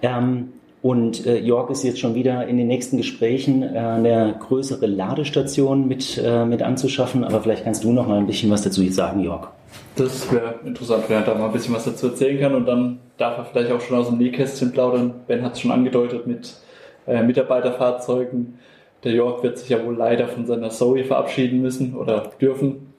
Ähm, 0.00 0.48
Und 0.82 1.26
äh, 1.26 1.38
York 1.38 1.70
ist 1.70 1.84
jetzt 1.84 2.00
schon 2.00 2.16
wieder 2.16 2.48
in 2.48 2.56
den 2.56 2.66
nächsten 2.66 2.96
Gesprächen, 2.96 3.62
äh, 3.62 3.78
eine 3.78 4.34
größere 4.40 4.86
Ladestation 4.86 5.86
mit, 5.86 6.20
äh, 6.22 6.44
mit 6.44 6.60
anzuschaffen. 6.60 7.22
Aber 7.22 7.40
vielleicht 7.40 7.62
kannst 7.62 7.84
du 7.84 7.92
noch 7.92 8.08
mal 8.08 8.18
ein 8.18 8.26
bisschen 8.26 8.50
was 8.50 8.62
dazu 8.62 8.82
sagen, 8.90 9.20
York. 9.20 9.48
Das 9.94 10.30
wäre 10.32 10.56
interessant, 10.64 11.04
wenn 11.06 11.18
er 11.18 11.22
da 11.22 11.34
mal 11.36 11.46
ein 11.46 11.52
bisschen 11.52 11.72
was 11.72 11.84
dazu 11.84 12.08
erzählen 12.08 12.40
kann. 12.40 12.56
Und 12.56 12.66
dann 12.66 12.98
darf 13.16 13.38
er 13.38 13.44
vielleicht 13.44 13.70
auch 13.70 13.80
schon 13.80 13.96
aus 13.96 14.08
dem 14.08 14.18
Nähkästchen 14.18 14.72
plaudern. 14.72 15.14
Ben 15.28 15.42
hat 15.42 15.52
es 15.52 15.60
schon 15.60 15.70
angedeutet 15.70 16.26
mit 16.26 16.56
äh, 17.06 17.22
Mitarbeiterfahrzeugen. 17.22 18.58
Der 19.04 19.12
York 19.12 19.44
wird 19.44 19.58
sich 19.58 19.68
ja 19.68 19.84
wohl 19.86 19.94
leider 19.94 20.26
von 20.26 20.46
seiner 20.46 20.70
Zoe 20.70 21.04
verabschieden 21.04 21.62
müssen 21.62 21.94
oder 21.94 22.30
dürfen 22.40 22.92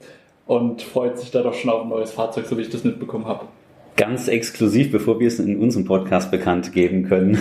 und 0.46 0.82
freut 0.82 1.18
sich 1.20 1.32
da 1.32 1.42
doch 1.42 1.54
schon 1.54 1.70
auf 1.70 1.82
ein 1.82 1.90
neues 1.90 2.12
Fahrzeug, 2.12 2.46
so 2.46 2.58
wie 2.58 2.62
ich 2.62 2.70
das 2.70 2.84
mitbekommen 2.86 3.26
habe 3.26 3.46
ganz 3.96 4.28
exklusiv, 4.28 4.92
bevor 4.92 5.20
wir 5.20 5.28
es 5.28 5.40
in 5.40 5.58
unserem 5.58 5.86
Podcast 5.86 6.32
bekannt 6.32 6.74
geben 6.74 7.04
können, 7.04 7.38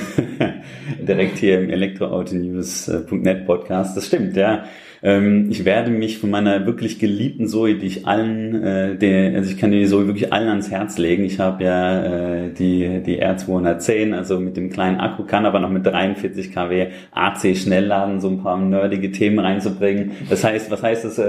direkt 1.01 1.39
hier 1.39 1.61
im 1.61 1.71
elektroautonews.net 1.71 3.47
Podcast. 3.47 3.97
Das 3.97 4.07
stimmt, 4.07 4.37
ja. 4.37 4.65
Ähm, 5.05 5.49
ich 5.51 5.65
werde 5.65 5.91
mich 5.91 6.19
von 6.19 6.31
meiner 6.31 6.65
wirklich 6.65 7.01
geliebten 7.01 7.49
Zoe, 7.49 7.75
die 7.75 7.87
ich 7.87 8.07
allen, 8.07 8.63
äh, 8.63 9.33
also 9.35 9.51
ich 9.51 9.59
kann 9.59 9.73
die 9.73 9.85
Zoe 9.87 10.07
wirklich 10.07 10.33
allen 10.33 10.49
ans 10.49 10.71
Herz 10.71 10.97
legen. 10.97 11.25
Ich 11.25 11.41
habe 11.41 11.65
ja 11.65 12.45
äh, 12.45 12.51
die, 12.53 13.03
die 13.05 13.21
R210, 13.21 14.15
also 14.15 14.39
mit 14.39 14.57
dem 14.57 14.71
kleinen 14.71 15.01
Akku, 15.01 15.25
kann 15.25 15.45
aber 15.45 15.59
noch 15.59 15.71
mit 15.71 15.85
43 15.85 16.53
kW 16.53 16.89
AC 17.11 17.57
Schnellladen 17.57 18.21
so 18.21 18.29
ein 18.29 18.43
paar 18.43 18.59
nerdige 18.59 19.11
Themen 19.11 19.41
reinzubringen. 19.41 20.13
Das 20.31 20.45
heißt, 20.45 20.71
was 20.71 20.83
heißt 20.83 21.05
das? 21.05 21.21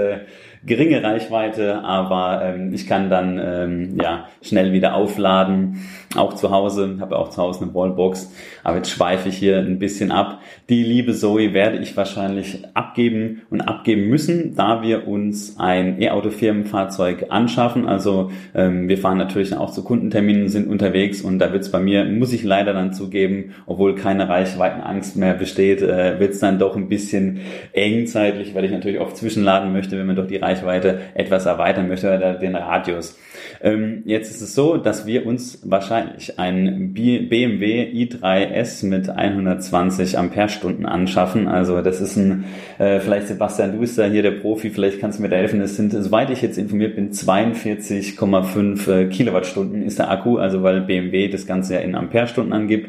Geringe 0.66 1.02
Reichweite, 1.02 1.84
aber 1.84 2.42
ähm, 2.42 2.72
ich 2.72 2.86
kann 2.86 3.10
dann 3.10 3.38
ähm, 3.42 3.98
ja 4.00 4.28
schnell 4.40 4.72
wieder 4.72 4.94
aufladen, 4.94 5.80
auch 6.16 6.34
zu 6.34 6.50
Hause, 6.50 6.96
habe 7.00 7.18
auch 7.18 7.30
zu 7.30 7.42
Hause 7.42 7.64
eine 7.64 7.74
Wallbox, 7.74 8.32
aber 8.62 8.76
jetzt 8.76 8.90
schweife 8.90 9.28
ich 9.28 9.36
hier 9.36 9.58
ein 9.58 9.78
bisschen 9.78 10.10
ab. 10.10 10.40
Die 10.70 10.82
liebe 10.82 11.12
Zoe 11.12 11.52
werde 11.52 11.78
ich 11.78 11.96
wahrscheinlich 11.96 12.64
abgeben 12.72 13.42
und 13.50 13.60
abgeben 13.60 14.08
müssen, 14.08 14.54
da 14.54 14.82
wir 14.82 15.06
uns 15.06 15.58
ein 15.58 16.00
E-Auto-Firmenfahrzeug 16.00 17.26
anschaffen. 17.28 17.86
Also 17.86 18.30
ähm, 18.54 18.88
wir 18.88 18.96
fahren 18.96 19.18
natürlich 19.18 19.54
auch 19.54 19.70
zu 19.70 19.84
Kundenterminen, 19.84 20.48
sind 20.48 20.68
unterwegs 20.68 21.20
und 21.20 21.40
da 21.40 21.52
wird 21.52 21.62
es 21.62 21.70
bei 21.70 21.80
mir, 21.80 22.04
muss 22.04 22.32
ich 22.32 22.44
leider 22.44 22.72
dann 22.72 22.92
zugeben, 22.94 23.54
obwohl 23.66 23.94
keine 23.94 24.28
Reichweitenangst 24.28 25.16
mehr 25.16 25.34
besteht, 25.34 25.82
äh, 25.82 26.18
wird 26.20 26.32
es 26.32 26.38
dann 26.38 26.58
doch 26.58 26.76
ein 26.76 26.88
bisschen 26.88 27.40
eng 27.72 28.06
zeitlich, 28.06 28.54
weil 28.54 28.64
ich 28.64 28.70
natürlich 28.70 29.00
auch 29.00 29.12
zwischenladen 29.12 29.72
möchte, 29.72 29.98
wenn 29.98 30.06
man 30.06 30.16
doch 30.16 30.26
die 30.26 30.36
Reichweite 30.36 30.53
etwas 30.62 31.46
erweitern 31.46 31.88
möchte 31.88 32.14
oder 32.14 32.34
den 32.34 32.54
Radius. 32.54 33.18
Ähm, 33.62 34.02
jetzt 34.04 34.30
ist 34.30 34.40
es 34.40 34.54
so, 34.54 34.76
dass 34.76 35.06
wir 35.06 35.26
uns 35.26 35.60
wahrscheinlich 35.64 36.38
ein 36.38 36.92
BMW 36.92 37.90
i3S 37.92 38.84
mit 38.86 39.08
120 39.08 40.18
Ampere-Stunden 40.18 40.86
anschaffen. 40.86 41.48
Also 41.48 41.80
das 41.80 42.00
ist 42.00 42.16
ein, 42.16 42.44
äh, 42.78 43.00
vielleicht 43.00 43.28
Sebastian, 43.28 43.72
du 43.72 43.78
bist 43.78 43.98
da 43.98 44.04
hier 44.04 44.22
der 44.22 44.32
Profi, 44.32 44.70
vielleicht 44.70 45.00
kannst 45.00 45.18
du 45.18 45.22
mir 45.22 45.28
da 45.28 45.36
helfen. 45.36 45.60
Es 45.60 45.76
sind, 45.76 45.92
soweit 45.92 46.30
ich 46.30 46.42
jetzt 46.42 46.58
informiert 46.58 46.96
bin, 46.96 47.10
42,5 47.10 48.90
äh, 48.90 49.06
Kilowattstunden 49.06 49.82
ist 49.82 49.98
der 49.98 50.10
Akku, 50.10 50.38
also 50.38 50.62
weil 50.62 50.80
BMW 50.82 51.28
das 51.28 51.46
Ganze 51.46 51.74
ja 51.74 51.80
in 51.80 51.94
Ampere-Stunden 51.94 52.52
angibt. 52.52 52.88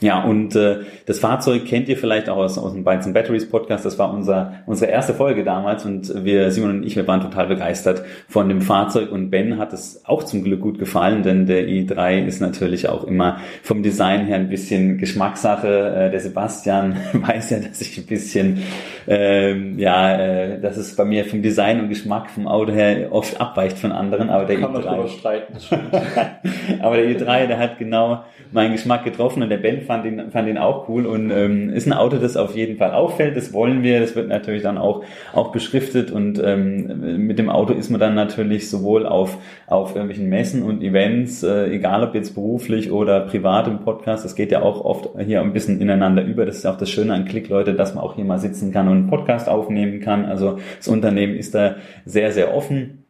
Ja, 0.00 0.22
und 0.22 0.54
äh, 0.54 0.80
das 1.06 1.20
Fahrzeug 1.20 1.64
kennt 1.64 1.88
ihr 1.88 1.96
vielleicht 1.96 2.28
auch 2.28 2.36
aus, 2.36 2.58
aus 2.58 2.72
dem 2.74 2.84
Bytes 2.84 3.10
Batteries 3.12 3.48
Podcast. 3.48 3.84
Das 3.84 3.98
war 3.98 4.12
unser, 4.12 4.54
unsere 4.66 4.90
erste 4.90 5.14
Folge 5.14 5.42
damals 5.42 5.86
und 5.86 6.24
wir, 6.24 6.50
Simon 6.50 6.70
und 6.70 6.82
ich, 6.84 6.96
wir 6.96 7.08
waren 7.08 7.22
total 7.22 7.46
begeistert 7.46 8.02
von 8.28 8.48
dem 8.48 8.60
Fahrzeug 8.60 9.10
und 9.10 9.30
Ben 9.30 9.58
hat 9.58 9.72
es 9.72 10.02
auch 10.04 10.22
zum 10.24 10.44
Glück 10.44 10.60
gut 10.60 10.78
gefallen, 10.78 11.22
denn 11.22 11.46
der 11.46 11.66
i3 11.66 12.26
ist 12.26 12.40
natürlich 12.40 12.88
auch 12.88 13.04
immer 13.04 13.38
vom 13.62 13.82
Design 13.82 14.26
her 14.26 14.36
ein 14.36 14.50
bisschen 14.50 14.98
Geschmackssache. 14.98 15.68
Äh, 15.68 16.10
der 16.10 16.20
Sebastian 16.20 16.96
weiß 17.14 17.50
ja, 17.50 17.58
dass 17.60 17.80
ich 17.80 17.96
ein 17.96 18.06
bisschen, 18.06 18.62
ähm, 19.08 19.78
ja, 19.78 20.14
äh, 20.14 20.60
dass 20.60 20.76
es 20.76 20.94
bei 20.94 21.06
mir 21.06 21.24
vom 21.24 21.40
Design 21.40 21.80
und 21.80 21.88
Geschmack 21.88 22.30
vom 22.30 22.46
Auto 22.46 22.72
her 22.72 23.08
oft 23.12 23.40
abweicht 23.40 23.78
von 23.78 23.92
anderen, 23.92 24.28
aber 24.28 24.44
der 24.44 24.60
Kann 24.60 24.76
i3. 24.76 24.96
Man 24.96 25.08
streiten, 25.08 25.54
aber 26.80 26.96
der 26.96 27.18
i3, 27.18 27.46
der 27.46 27.58
hat 27.58 27.78
genau 27.78 28.24
meinen 28.52 28.72
Geschmack 28.72 29.04
getroffen 29.04 29.42
und 29.42 29.48
der 29.48 29.56
Ben 29.56 29.82
fand 29.86 30.04
ihn, 30.04 30.30
fand 30.30 30.48
ihn 30.48 30.58
auch 30.58 30.88
cool 30.88 31.06
und 31.06 31.30
ähm, 31.30 31.70
ist 31.70 31.86
ein 31.86 31.92
Auto, 31.92 32.18
das 32.18 32.36
auf 32.36 32.54
jeden 32.54 32.76
Fall 32.76 32.92
auffällt. 32.92 33.36
Das 33.36 33.52
wollen 33.52 33.82
wir. 33.82 34.00
Das 34.00 34.14
wird 34.14 34.28
natürlich 34.28 34.62
dann 34.62 34.78
auch, 34.78 35.02
auch 35.32 35.52
beschriftet 35.52 36.10
und 36.10 36.42
ähm, 36.42 37.26
mit 37.26 37.38
dem 37.38 37.48
Auto 37.48 37.72
ist 37.72 37.90
man 37.90 38.00
dann 38.00 38.14
natürlich 38.14 38.68
sowohl 38.68 39.06
auf, 39.06 39.38
auf 39.66 39.94
irgendwelchen 39.94 40.28
Messen 40.28 40.62
und 40.62 40.82
Events, 40.82 41.42
äh, 41.42 41.66
egal 41.70 42.04
ob 42.04 42.14
jetzt 42.14 42.34
beruflich 42.34 42.90
oder 42.90 43.20
privat 43.20 43.68
im 43.68 43.80
Podcast, 43.80 44.24
das 44.24 44.34
geht 44.34 44.52
ja 44.52 44.62
auch 44.62 44.84
oft 44.84 45.08
hier 45.24 45.40
ein 45.40 45.52
bisschen 45.52 45.80
ineinander 45.80 46.22
über. 46.22 46.44
Das 46.44 46.56
ist 46.56 46.66
auch 46.66 46.76
das 46.76 46.90
Schöne 46.90 47.14
an 47.14 47.24
Klick, 47.24 47.48
Leute, 47.48 47.74
dass 47.74 47.94
man 47.94 48.04
auch 48.04 48.16
hier 48.16 48.24
mal 48.24 48.38
sitzen 48.38 48.72
kann 48.72 48.88
und 48.88 48.96
einen 48.96 49.06
Podcast 49.06 49.48
aufnehmen 49.48 50.00
kann. 50.00 50.24
Also 50.24 50.58
das 50.76 50.88
Unternehmen 50.88 51.36
ist 51.36 51.54
da 51.54 51.76
sehr, 52.04 52.32
sehr 52.32 52.54
offen. 52.54 53.05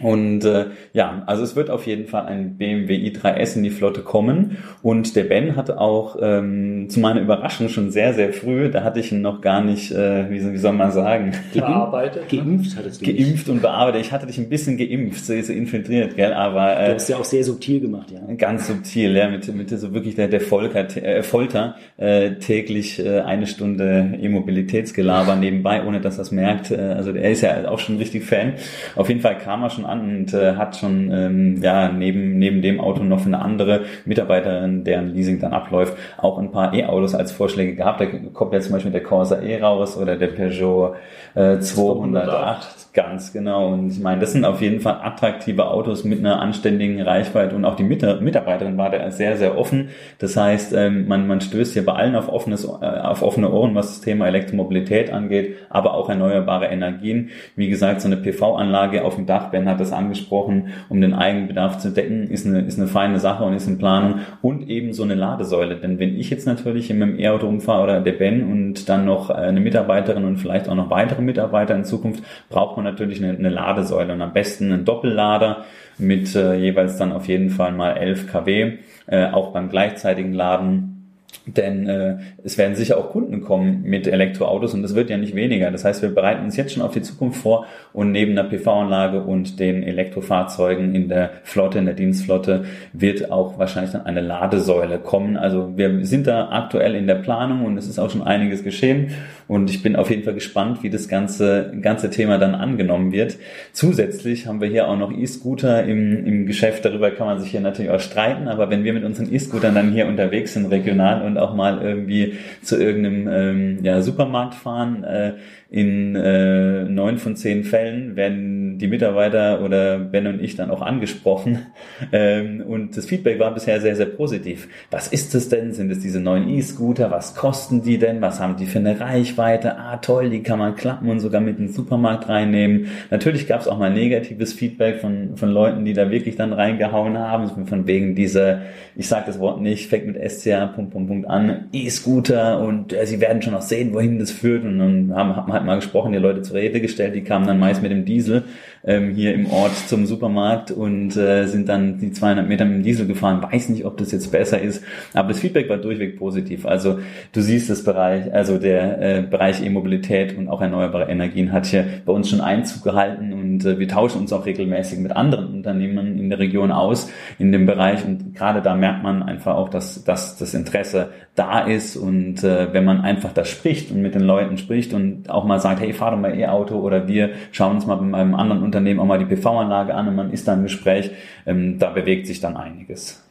Und 0.00 0.44
äh, 0.44 0.66
ja, 0.92 1.22
also 1.26 1.42
es 1.42 1.56
wird 1.56 1.70
auf 1.70 1.86
jeden 1.86 2.06
Fall 2.06 2.26
ein 2.26 2.56
BMW 2.56 2.94
i3S 2.96 3.56
in 3.56 3.62
die 3.64 3.70
Flotte 3.70 4.02
kommen. 4.02 4.58
Und 4.82 5.16
der 5.16 5.24
Ben 5.24 5.56
hat 5.56 5.70
auch 5.70 6.16
ähm, 6.20 6.88
zu 6.88 7.00
meiner 7.00 7.20
Überraschung 7.20 7.68
schon 7.68 7.90
sehr, 7.90 8.14
sehr 8.14 8.32
früh, 8.32 8.70
da 8.70 8.84
hatte 8.84 9.00
ich 9.00 9.10
ihn 9.10 9.22
noch 9.22 9.40
gar 9.40 9.60
nicht, 9.60 9.90
äh, 9.90 10.30
wie, 10.30 10.52
wie 10.52 10.58
soll 10.58 10.72
man 10.72 10.92
sagen, 10.92 11.32
bearbeitet. 11.52 12.32
Ne? 12.32 12.38
Geimpft 12.38 12.76
hattest 12.76 13.04
du 13.04 13.12
Geimpft 13.12 13.48
und 13.48 13.60
bearbeitet. 13.60 14.02
Ich 14.02 14.12
hatte 14.12 14.26
dich 14.26 14.38
ein 14.38 14.48
bisschen 14.48 14.76
geimpft, 14.76 15.24
so, 15.24 15.40
so 15.40 15.52
infiltriert, 15.52 16.14
gell? 16.14 16.32
Aber 16.32 16.78
äh, 16.78 16.88
du 16.88 16.94
hast 16.94 17.08
ja 17.08 17.16
auch 17.16 17.24
sehr 17.24 17.42
subtil 17.42 17.80
gemacht, 17.80 18.12
ja. 18.12 18.20
Ganz 18.36 18.68
subtil, 18.68 19.16
ja, 19.16 19.28
mit, 19.28 19.52
mit 19.52 19.70
so 19.70 19.92
wirklich 19.92 20.14
der, 20.14 20.28
der 20.28 20.40
Folter, 20.40 20.96
äh, 20.96 21.22
Folter 21.22 21.74
äh, 21.96 22.36
täglich 22.36 23.04
äh, 23.04 23.20
eine 23.20 23.46
Stunde 23.46 24.16
E-Mobilitätsgelaber 24.20 25.34
nebenbei, 25.34 25.84
ohne 25.84 26.00
dass 26.00 26.18
er 26.18 26.22
es 26.22 26.30
merkt. 26.30 26.70
Äh, 26.70 26.76
also 26.76 27.10
er 27.10 27.32
ist 27.32 27.40
ja 27.40 27.68
auch 27.68 27.80
schon 27.80 27.96
richtig 27.96 28.24
Fan. 28.24 28.54
Auf 28.94 29.08
jeden 29.08 29.20
Fall 29.20 29.38
kam 29.38 29.62
er 29.62 29.70
schon 29.70 29.77
schon 29.78 29.86
an 29.86 30.00
und 30.00 30.34
äh, 30.34 30.54
hat 30.56 30.76
schon 30.76 31.10
ähm, 31.12 31.62
ja 31.62 31.90
neben 31.90 32.38
neben 32.38 32.62
dem 32.62 32.80
Auto 32.80 33.02
noch 33.02 33.24
eine 33.24 33.40
andere 33.40 33.82
Mitarbeiterin, 34.04 34.84
deren 34.84 35.14
Leasing 35.14 35.40
dann 35.40 35.52
abläuft, 35.52 35.96
auch 36.18 36.38
ein 36.38 36.50
paar 36.50 36.74
E-Autos 36.74 37.14
als 37.14 37.32
Vorschläge 37.32 37.74
gehabt. 37.74 38.00
Da 38.00 38.06
kommt 38.32 38.52
jetzt 38.52 38.64
zum 38.64 38.74
Beispiel 38.74 38.92
der 38.92 39.02
Corsa 39.02 39.40
E 39.40 39.60
raus 39.60 39.96
oder 39.96 40.16
der 40.16 40.28
Peugeot 40.28 40.94
äh, 41.34 41.58
208. 41.58 42.88
Ganz 42.94 43.32
genau. 43.32 43.72
Und 43.72 43.92
ich 43.92 44.00
meine, 44.00 44.20
das 44.20 44.32
sind 44.32 44.44
auf 44.44 44.60
jeden 44.60 44.80
Fall 44.80 44.98
attraktive 45.02 45.68
Autos 45.68 46.02
mit 46.04 46.18
einer 46.18 46.40
anständigen 46.40 47.00
Reichweite 47.00 47.54
und 47.54 47.64
auch 47.64 47.76
die 47.76 47.84
Mitarbeiterin 47.84 48.76
war 48.76 48.90
da 48.90 49.10
sehr, 49.10 49.36
sehr 49.36 49.56
offen. 49.56 49.90
Das 50.18 50.36
heißt, 50.36 50.72
ähm, 50.72 51.06
man, 51.06 51.28
man 51.28 51.40
stößt 51.40 51.74
hier 51.74 51.84
bei 51.84 51.92
allen 51.92 52.16
auf, 52.16 52.28
offenes, 52.28 52.64
äh, 52.64 52.68
auf 52.68 53.22
offene 53.22 53.52
Ohren, 53.52 53.74
was 53.74 53.88
das 53.88 54.00
Thema 54.00 54.26
Elektromobilität 54.26 55.12
angeht, 55.12 55.56
aber 55.70 55.94
auch 55.94 56.08
erneuerbare 56.08 56.66
Energien. 56.66 57.30
Wie 57.54 57.68
gesagt, 57.68 58.00
so 58.00 58.08
eine 58.08 58.16
PV-Anlage 58.16 59.04
auf 59.04 59.14
dem 59.14 59.26
Dach, 59.26 59.52
Hat 59.68 59.80
das 59.80 59.92
angesprochen, 59.92 60.68
um 60.88 61.00
den 61.00 61.14
Eigenbedarf 61.14 61.78
zu 61.78 61.90
decken, 61.90 62.28
ist 62.28 62.46
eine, 62.46 62.60
ist 62.60 62.78
eine 62.78 62.88
feine 62.88 63.20
Sache 63.20 63.44
und 63.44 63.54
ist 63.54 63.66
in 63.66 63.78
Planung. 63.78 64.20
Und 64.42 64.68
eben 64.68 64.92
so 64.92 65.02
eine 65.02 65.14
Ladesäule. 65.14 65.76
Denn 65.76 65.98
wenn 65.98 66.16
ich 66.18 66.30
jetzt 66.30 66.46
natürlich 66.46 66.90
in 66.90 66.98
meinem 66.98 67.18
E-Auto 67.18 67.46
umfahre 67.46 67.84
oder 67.84 68.00
der 68.00 68.12
Ben 68.12 68.50
und 68.50 68.88
dann 68.88 69.04
noch 69.04 69.30
eine 69.30 69.60
Mitarbeiterin 69.60 70.24
und 70.24 70.38
vielleicht 70.38 70.68
auch 70.68 70.74
noch 70.74 70.90
weitere 70.90 71.22
Mitarbeiter 71.22 71.74
in 71.74 71.84
Zukunft, 71.84 72.22
braucht 72.48 72.76
man 72.76 72.84
natürlich 72.84 73.22
eine, 73.22 73.36
eine 73.36 73.50
Ladesäule 73.50 74.12
und 74.12 74.22
am 74.22 74.32
besten 74.32 74.72
einen 74.72 74.84
Doppellader 74.84 75.64
mit 75.98 76.34
äh, 76.34 76.54
jeweils 76.54 76.96
dann 76.96 77.12
auf 77.12 77.26
jeden 77.28 77.50
Fall 77.50 77.72
mal 77.72 77.96
11 77.96 78.30
kW, 78.30 78.78
äh, 79.06 79.26
auch 79.30 79.52
beim 79.52 79.68
gleichzeitigen 79.68 80.32
Laden 80.32 80.97
denn 81.46 81.86
äh, 81.86 82.16
es 82.44 82.58
werden 82.58 82.74
sicher 82.76 82.98
auch 82.98 83.10
Kunden 83.10 83.40
kommen 83.40 83.82
mit 83.82 84.06
Elektroautos 84.06 84.74
und 84.74 84.84
es 84.84 84.94
wird 84.94 85.10
ja 85.10 85.16
nicht 85.16 85.34
weniger. 85.34 85.70
Das 85.70 85.84
heißt, 85.84 86.02
wir 86.02 86.14
bereiten 86.14 86.44
uns 86.44 86.56
jetzt 86.56 86.72
schon 86.72 86.82
auf 86.82 86.92
die 86.92 87.02
Zukunft 87.02 87.40
vor 87.40 87.66
und 87.92 88.12
neben 88.12 88.34
der 88.34 88.44
PV-Anlage 88.44 89.22
und 89.22 89.58
den 89.58 89.82
Elektrofahrzeugen 89.82 90.94
in 90.94 91.08
der 91.08 91.30
Flotte, 91.44 91.78
in 91.78 91.86
der 91.86 91.94
Dienstflotte, 91.94 92.64
wird 92.92 93.30
auch 93.30 93.58
wahrscheinlich 93.58 93.92
dann 93.92 94.06
eine 94.06 94.20
Ladesäule 94.20 94.98
kommen. 94.98 95.36
Also 95.36 95.76
wir 95.76 96.04
sind 96.04 96.26
da 96.26 96.50
aktuell 96.50 96.94
in 96.94 97.06
der 97.06 97.16
Planung 97.16 97.64
und 97.64 97.78
es 97.78 97.88
ist 97.88 97.98
auch 97.98 98.10
schon 98.10 98.22
einiges 98.22 98.64
geschehen 98.64 99.14
und 99.48 99.70
ich 99.70 99.82
bin 99.82 99.96
auf 99.96 100.10
jeden 100.10 100.22
Fall 100.22 100.34
gespannt, 100.34 100.82
wie 100.82 100.90
das 100.90 101.08
ganze, 101.08 101.72
ganze 101.80 102.10
Thema 102.10 102.36
dann 102.36 102.54
angenommen 102.54 103.12
wird. 103.12 103.38
Zusätzlich 103.72 104.46
haben 104.46 104.60
wir 104.60 104.68
hier 104.68 104.88
auch 104.88 104.96
noch 104.98 105.10
E-Scooter 105.10 105.84
im, 105.84 106.26
im 106.26 106.46
Geschäft. 106.46 106.84
Darüber 106.84 107.10
kann 107.10 107.26
man 107.26 107.40
sich 107.40 107.50
hier 107.50 107.60
natürlich 107.60 107.90
auch 107.90 108.00
streiten, 108.00 108.46
aber 108.46 108.68
wenn 108.68 108.84
wir 108.84 108.92
mit 108.92 109.04
unseren 109.04 109.32
E-Scootern 109.32 109.74
dann 109.74 109.90
hier 109.90 110.06
unterwegs 110.06 110.52
sind, 110.52 110.66
regional 110.66 111.22
und 111.22 111.38
auch 111.38 111.54
mal 111.54 111.80
irgendwie 111.82 112.34
zu 112.62 112.76
irgendeinem 112.76 113.28
ähm, 113.28 113.78
ja, 113.82 114.02
Supermarkt 114.02 114.54
fahren, 114.54 115.02
äh, 115.02 115.32
in 115.70 116.16
äh, 116.16 116.84
neun 116.84 117.18
von 117.18 117.36
zehn 117.36 117.62
Fällen 117.62 118.16
werden 118.16 118.78
die 118.78 118.86
Mitarbeiter 118.86 119.62
oder 119.62 119.98
Ben 119.98 120.26
und 120.26 120.42
ich 120.42 120.56
dann 120.56 120.70
auch 120.70 120.82
angesprochen. 120.82 121.58
Ähm, 122.12 122.62
und 122.66 122.96
das 122.96 123.06
Feedback 123.06 123.40
war 123.40 123.52
bisher 123.52 123.80
sehr, 123.80 123.96
sehr 123.96 124.06
positiv. 124.06 124.68
Was 124.90 125.08
ist 125.08 125.34
es 125.34 125.48
denn? 125.48 125.72
Sind 125.72 125.90
es 125.90 125.98
diese 125.98 126.20
neuen 126.20 126.48
E-Scooter? 126.48 127.10
Was 127.10 127.34
kosten 127.34 127.82
die 127.82 127.98
denn? 127.98 128.20
Was 128.20 128.40
haben 128.40 128.56
die 128.56 128.66
für 128.66 128.78
eine 128.78 129.00
Reichweite? 129.00 129.76
Ah, 129.76 129.96
toll, 129.96 130.30
die 130.30 130.42
kann 130.42 130.60
man 130.60 130.76
klappen 130.76 131.10
und 131.10 131.18
sogar 131.18 131.40
mit 131.40 131.58
in 131.58 131.66
den 131.66 131.72
Supermarkt 131.72 132.28
reinnehmen. 132.28 132.86
Natürlich 133.10 133.48
gab 133.48 133.60
es 133.60 133.68
auch 133.68 133.78
mal 133.78 133.92
negatives 133.92 134.52
Feedback 134.52 135.00
von, 135.00 135.36
von 135.36 135.48
Leuten, 135.50 135.84
die 135.84 135.92
da 135.92 136.10
wirklich 136.10 136.36
dann 136.36 136.52
reingehauen 136.52 137.18
haben. 137.18 137.66
Von 137.66 137.86
wegen 137.86 138.14
dieser, 138.14 138.62
ich 138.94 139.08
sage 139.08 139.24
das 139.26 139.40
Wort 139.40 139.60
nicht, 139.60 139.88
fängt 139.88 140.06
mit 140.06 140.30
SCA, 140.30 140.66
Punkt, 140.66 140.92
Punkt, 140.92 141.08
Punkt 141.08 141.28
an, 141.28 141.68
E-Scooter 141.72 142.60
und 142.60 142.92
äh, 142.92 143.06
sie 143.06 143.20
werden 143.20 143.42
schon 143.42 143.54
noch 143.54 143.62
sehen, 143.62 143.92
wohin 143.92 144.18
das 144.18 144.30
führt. 144.30 144.64
Und 144.64 144.78
dann 144.78 145.14
haben, 145.14 145.36
haben 145.36 145.57
halt 145.58 145.66
mal 145.66 145.76
gesprochen, 145.76 146.12
die 146.12 146.18
Leute 146.18 146.42
zur 146.42 146.56
Rede 146.56 146.80
gestellt, 146.80 147.14
die 147.14 147.22
kamen 147.22 147.46
dann 147.46 147.58
meist 147.58 147.82
mit 147.82 147.90
dem 147.90 148.04
Diesel 148.04 148.44
ähm, 148.84 149.14
hier 149.14 149.34
im 149.34 149.50
Ort 149.50 149.76
zum 149.88 150.06
Supermarkt 150.06 150.70
und 150.70 151.16
äh, 151.16 151.46
sind 151.46 151.68
dann 151.68 151.98
die 151.98 152.12
200 152.12 152.48
Meter 152.48 152.64
mit 152.64 152.76
dem 152.76 152.82
Diesel 152.82 153.06
gefahren. 153.06 153.42
Weiß 153.42 153.68
nicht, 153.68 153.84
ob 153.84 153.96
das 153.96 154.12
jetzt 154.12 154.30
besser 154.30 154.60
ist, 154.60 154.84
aber 155.14 155.28
das 155.28 155.40
Feedback 155.40 155.68
war 155.68 155.78
durchweg 155.78 156.18
positiv. 156.18 156.66
Also 156.66 156.98
du 157.32 157.40
siehst 157.40 157.70
das 157.70 157.84
Bereich, 157.84 158.32
also 158.32 158.58
der 158.58 159.00
äh, 159.00 159.22
Bereich 159.22 159.64
E-Mobilität 159.64 160.36
und 160.36 160.48
auch 160.48 160.60
erneuerbare 160.60 161.10
Energien 161.10 161.52
hat 161.52 161.66
hier 161.66 161.84
bei 162.04 162.12
uns 162.12 162.30
schon 162.30 162.40
Einzug 162.40 162.82
gehalten 162.82 163.32
und 163.38 163.64
äh, 163.64 163.78
wir 163.78 163.88
tauschen 163.88 164.20
uns 164.20 164.32
auch 164.32 164.46
regelmäßig 164.46 164.98
mit 164.98 165.12
anderen 165.12 165.54
Unternehmen 165.54 166.18
in 166.18 166.28
der 166.28 166.38
Region 166.38 166.72
aus 166.72 167.10
in 167.38 167.52
dem 167.52 167.66
Bereich 167.66 168.04
und 168.04 168.34
gerade 168.34 168.62
da 168.62 168.74
merkt 168.74 169.02
man 169.02 169.22
einfach 169.22 169.54
auch, 169.54 169.68
dass, 169.68 170.04
dass 170.04 170.36
das 170.36 170.54
Interesse 170.54 171.10
da 171.34 171.60
ist 171.60 171.96
und 171.96 172.42
äh, 172.44 172.72
wenn 172.72 172.84
man 172.84 173.00
einfach 173.00 173.32
da 173.32 173.44
spricht 173.44 173.90
und 173.90 174.02
mit 174.02 174.14
den 174.14 174.22
Leuten 174.22 174.58
spricht 174.58 174.92
und 174.92 175.30
auch 175.30 175.44
mal 175.44 175.60
sagt, 175.60 175.80
hey, 175.80 175.92
fahr 175.92 176.10
doch 176.10 176.18
mal 176.18 176.38
E-Auto 176.38 176.78
oder 176.78 177.08
wir 177.08 177.30
schauen 177.52 177.76
uns 177.76 177.86
mal 177.86 177.96
bei 177.96 178.18
einem 178.18 178.34
anderen 178.34 178.62
Unternehmen 178.62 179.00
auch 179.00 179.06
mal 179.06 179.18
die 179.18 179.26
PV-Anlage 179.26 179.94
an 179.94 180.08
und 180.08 180.16
man 180.16 180.32
ist 180.32 180.48
da 180.48 180.54
im 180.54 180.64
Gespräch, 180.64 181.10
ähm, 181.46 181.78
da 181.78 181.90
bewegt 181.90 182.26
sich 182.26 182.40
dann 182.40 182.56
einiges. 182.56 183.24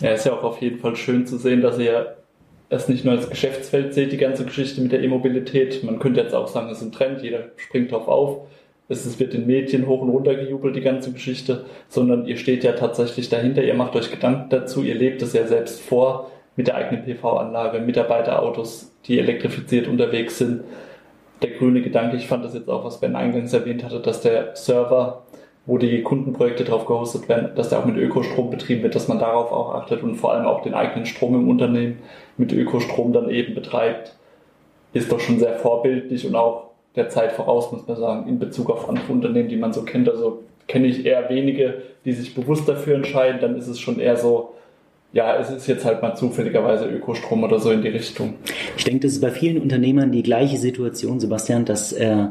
Ja, 0.00 0.10
ist 0.10 0.26
ja 0.26 0.32
auch 0.32 0.42
auf 0.42 0.60
jeden 0.60 0.78
Fall 0.78 0.96
schön 0.96 1.26
zu 1.26 1.38
sehen, 1.38 1.60
dass 1.60 1.78
ihr 1.78 2.16
es 2.68 2.88
nicht 2.88 3.04
nur 3.04 3.14
als 3.14 3.30
Geschäftsfeld 3.30 3.94
seht, 3.94 4.12
die 4.12 4.16
ganze 4.16 4.44
Geschichte 4.44 4.80
mit 4.80 4.92
der 4.92 5.02
E-Mobilität. 5.02 5.84
Man 5.84 5.98
könnte 5.98 6.20
jetzt 6.20 6.34
auch 6.34 6.48
sagen, 6.48 6.68
es 6.70 6.78
ist 6.78 6.84
ein 6.84 6.92
Trend, 6.92 7.22
jeder 7.22 7.50
springt 7.56 7.92
drauf 7.92 8.08
auf. 8.08 8.46
Es 8.88 9.18
wird 9.18 9.34
in 9.34 9.46
Medien 9.46 9.86
hoch 9.86 10.02
und 10.02 10.10
runter 10.10 10.34
gejubelt, 10.34 10.76
die 10.76 10.82
ganze 10.82 11.10
Geschichte, 11.12 11.64
sondern 11.88 12.26
ihr 12.26 12.36
steht 12.36 12.64
ja 12.64 12.72
tatsächlich 12.72 13.30
dahinter, 13.30 13.62
ihr 13.62 13.74
macht 13.74 13.96
euch 13.96 14.10
Gedanken 14.10 14.50
dazu, 14.50 14.82
ihr 14.82 14.94
lebt 14.94 15.22
es 15.22 15.32
ja 15.32 15.46
selbst 15.46 15.80
vor 15.80 16.30
mit 16.56 16.66
der 16.66 16.76
eigenen 16.76 17.04
PV-Anlage, 17.04 17.80
Mitarbeiterautos, 17.80 18.92
die 19.06 19.18
elektrifiziert 19.18 19.88
unterwegs 19.88 20.38
sind. 20.38 20.62
Der 21.42 21.50
grüne 21.50 21.80
Gedanke, 21.80 22.16
ich 22.16 22.26
fand 22.26 22.44
das 22.44 22.54
jetzt 22.54 22.68
auch, 22.68 22.84
was 22.84 23.00
Ben 23.00 23.16
eingangs 23.16 23.52
erwähnt 23.52 23.82
hatte, 23.84 24.00
dass 24.00 24.20
der 24.20 24.54
Server, 24.54 25.22
wo 25.66 25.78
die 25.78 26.02
Kundenprojekte 26.02 26.64
drauf 26.64 26.84
gehostet 26.84 27.28
werden, 27.28 27.54
dass 27.56 27.70
der 27.70 27.80
auch 27.80 27.86
mit 27.86 27.96
Ökostrom 27.96 28.50
betrieben 28.50 28.82
wird, 28.82 28.94
dass 28.94 29.08
man 29.08 29.18
darauf 29.18 29.50
auch 29.50 29.74
achtet 29.74 30.02
und 30.02 30.16
vor 30.16 30.32
allem 30.32 30.46
auch 30.46 30.62
den 30.62 30.74
eigenen 30.74 31.06
Strom 31.06 31.34
im 31.34 31.48
Unternehmen 31.48 32.00
mit 32.36 32.52
Ökostrom 32.52 33.14
dann 33.14 33.30
eben 33.30 33.54
betreibt, 33.54 34.14
ist 34.92 35.10
doch 35.10 35.20
schon 35.20 35.38
sehr 35.38 35.54
vorbildlich 35.54 36.26
und 36.26 36.36
auch 36.36 36.73
der 36.96 37.08
Zeit 37.08 37.32
voraus, 37.32 37.72
muss 37.72 37.86
man 37.86 37.96
sagen, 37.96 38.28
in 38.28 38.38
Bezug 38.38 38.70
auf 38.70 38.88
andere 38.88 39.12
Unternehmen, 39.12 39.48
die 39.48 39.56
man 39.56 39.72
so 39.72 39.82
kennt. 39.82 40.08
Also 40.08 40.42
kenne 40.68 40.86
ich 40.86 41.04
eher 41.04 41.28
wenige, 41.28 41.82
die 42.04 42.12
sich 42.12 42.34
bewusst 42.34 42.68
dafür 42.68 42.94
entscheiden, 42.94 43.40
dann 43.40 43.56
ist 43.56 43.66
es 43.66 43.80
schon 43.80 43.98
eher 43.98 44.16
so, 44.16 44.54
ja, 45.12 45.36
es 45.38 45.50
ist 45.50 45.66
jetzt 45.66 45.84
halt 45.84 46.02
mal 46.02 46.14
zufälligerweise 46.16 46.86
Ökostrom 46.86 47.44
oder 47.44 47.60
so 47.60 47.70
in 47.70 47.82
die 47.82 47.88
Richtung. 47.88 48.34
Ich 48.76 48.84
denke, 48.84 49.00
das 49.00 49.12
ist 49.12 49.20
bei 49.20 49.30
vielen 49.30 49.60
Unternehmern 49.60 50.10
die 50.10 50.22
gleiche 50.22 50.56
Situation, 50.56 51.20
Sebastian, 51.20 51.64
dass 51.64 51.92
äh, 51.92 52.26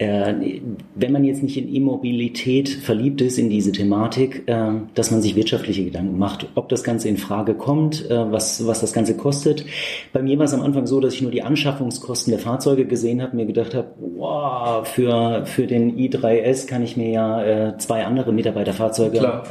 wenn 0.00 1.12
man 1.12 1.24
jetzt 1.24 1.42
nicht 1.42 1.58
in 1.58 1.74
E-Mobilität 1.74 2.70
verliebt 2.70 3.20
ist, 3.20 3.38
in 3.38 3.50
diese 3.50 3.70
Thematik, 3.70 4.44
äh, 4.46 4.70
dass 4.94 5.10
man 5.10 5.20
sich 5.20 5.36
wirtschaftliche 5.36 5.84
Gedanken 5.84 6.18
macht, 6.18 6.46
ob 6.54 6.70
das 6.70 6.84
Ganze 6.84 7.10
in 7.10 7.18
Frage 7.18 7.52
kommt, 7.52 8.10
äh, 8.10 8.32
was, 8.32 8.66
was 8.66 8.80
das 8.80 8.94
Ganze 8.94 9.14
kostet. 9.14 9.66
Bei 10.14 10.22
mir 10.22 10.38
war 10.38 10.46
es 10.46 10.54
am 10.54 10.62
Anfang 10.62 10.86
so, 10.86 11.00
dass 11.00 11.12
ich 11.12 11.20
nur 11.20 11.30
die 11.30 11.42
Anschaffungskosten 11.42 12.30
der 12.30 12.40
Fahrzeuge 12.40 12.86
gesehen 12.86 13.20
habe, 13.20 13.36
mir 13.36 13.44
gedacht 13.44 13.74
habe, 13.74 13.88
wow, 13.98 14.88
für, 14.88 15.44
für 15.44 15.66
den 15.66 15.98
i3S 15.98 16.66
kann 16.66 16.82
ich 16.82 16.96
mir 16.96 17.10
ja 17.10 17.76
zwei 17.76 18.06
andere 18.06 18.32
Mitarbeiterfahrzeuge 18.32 19.42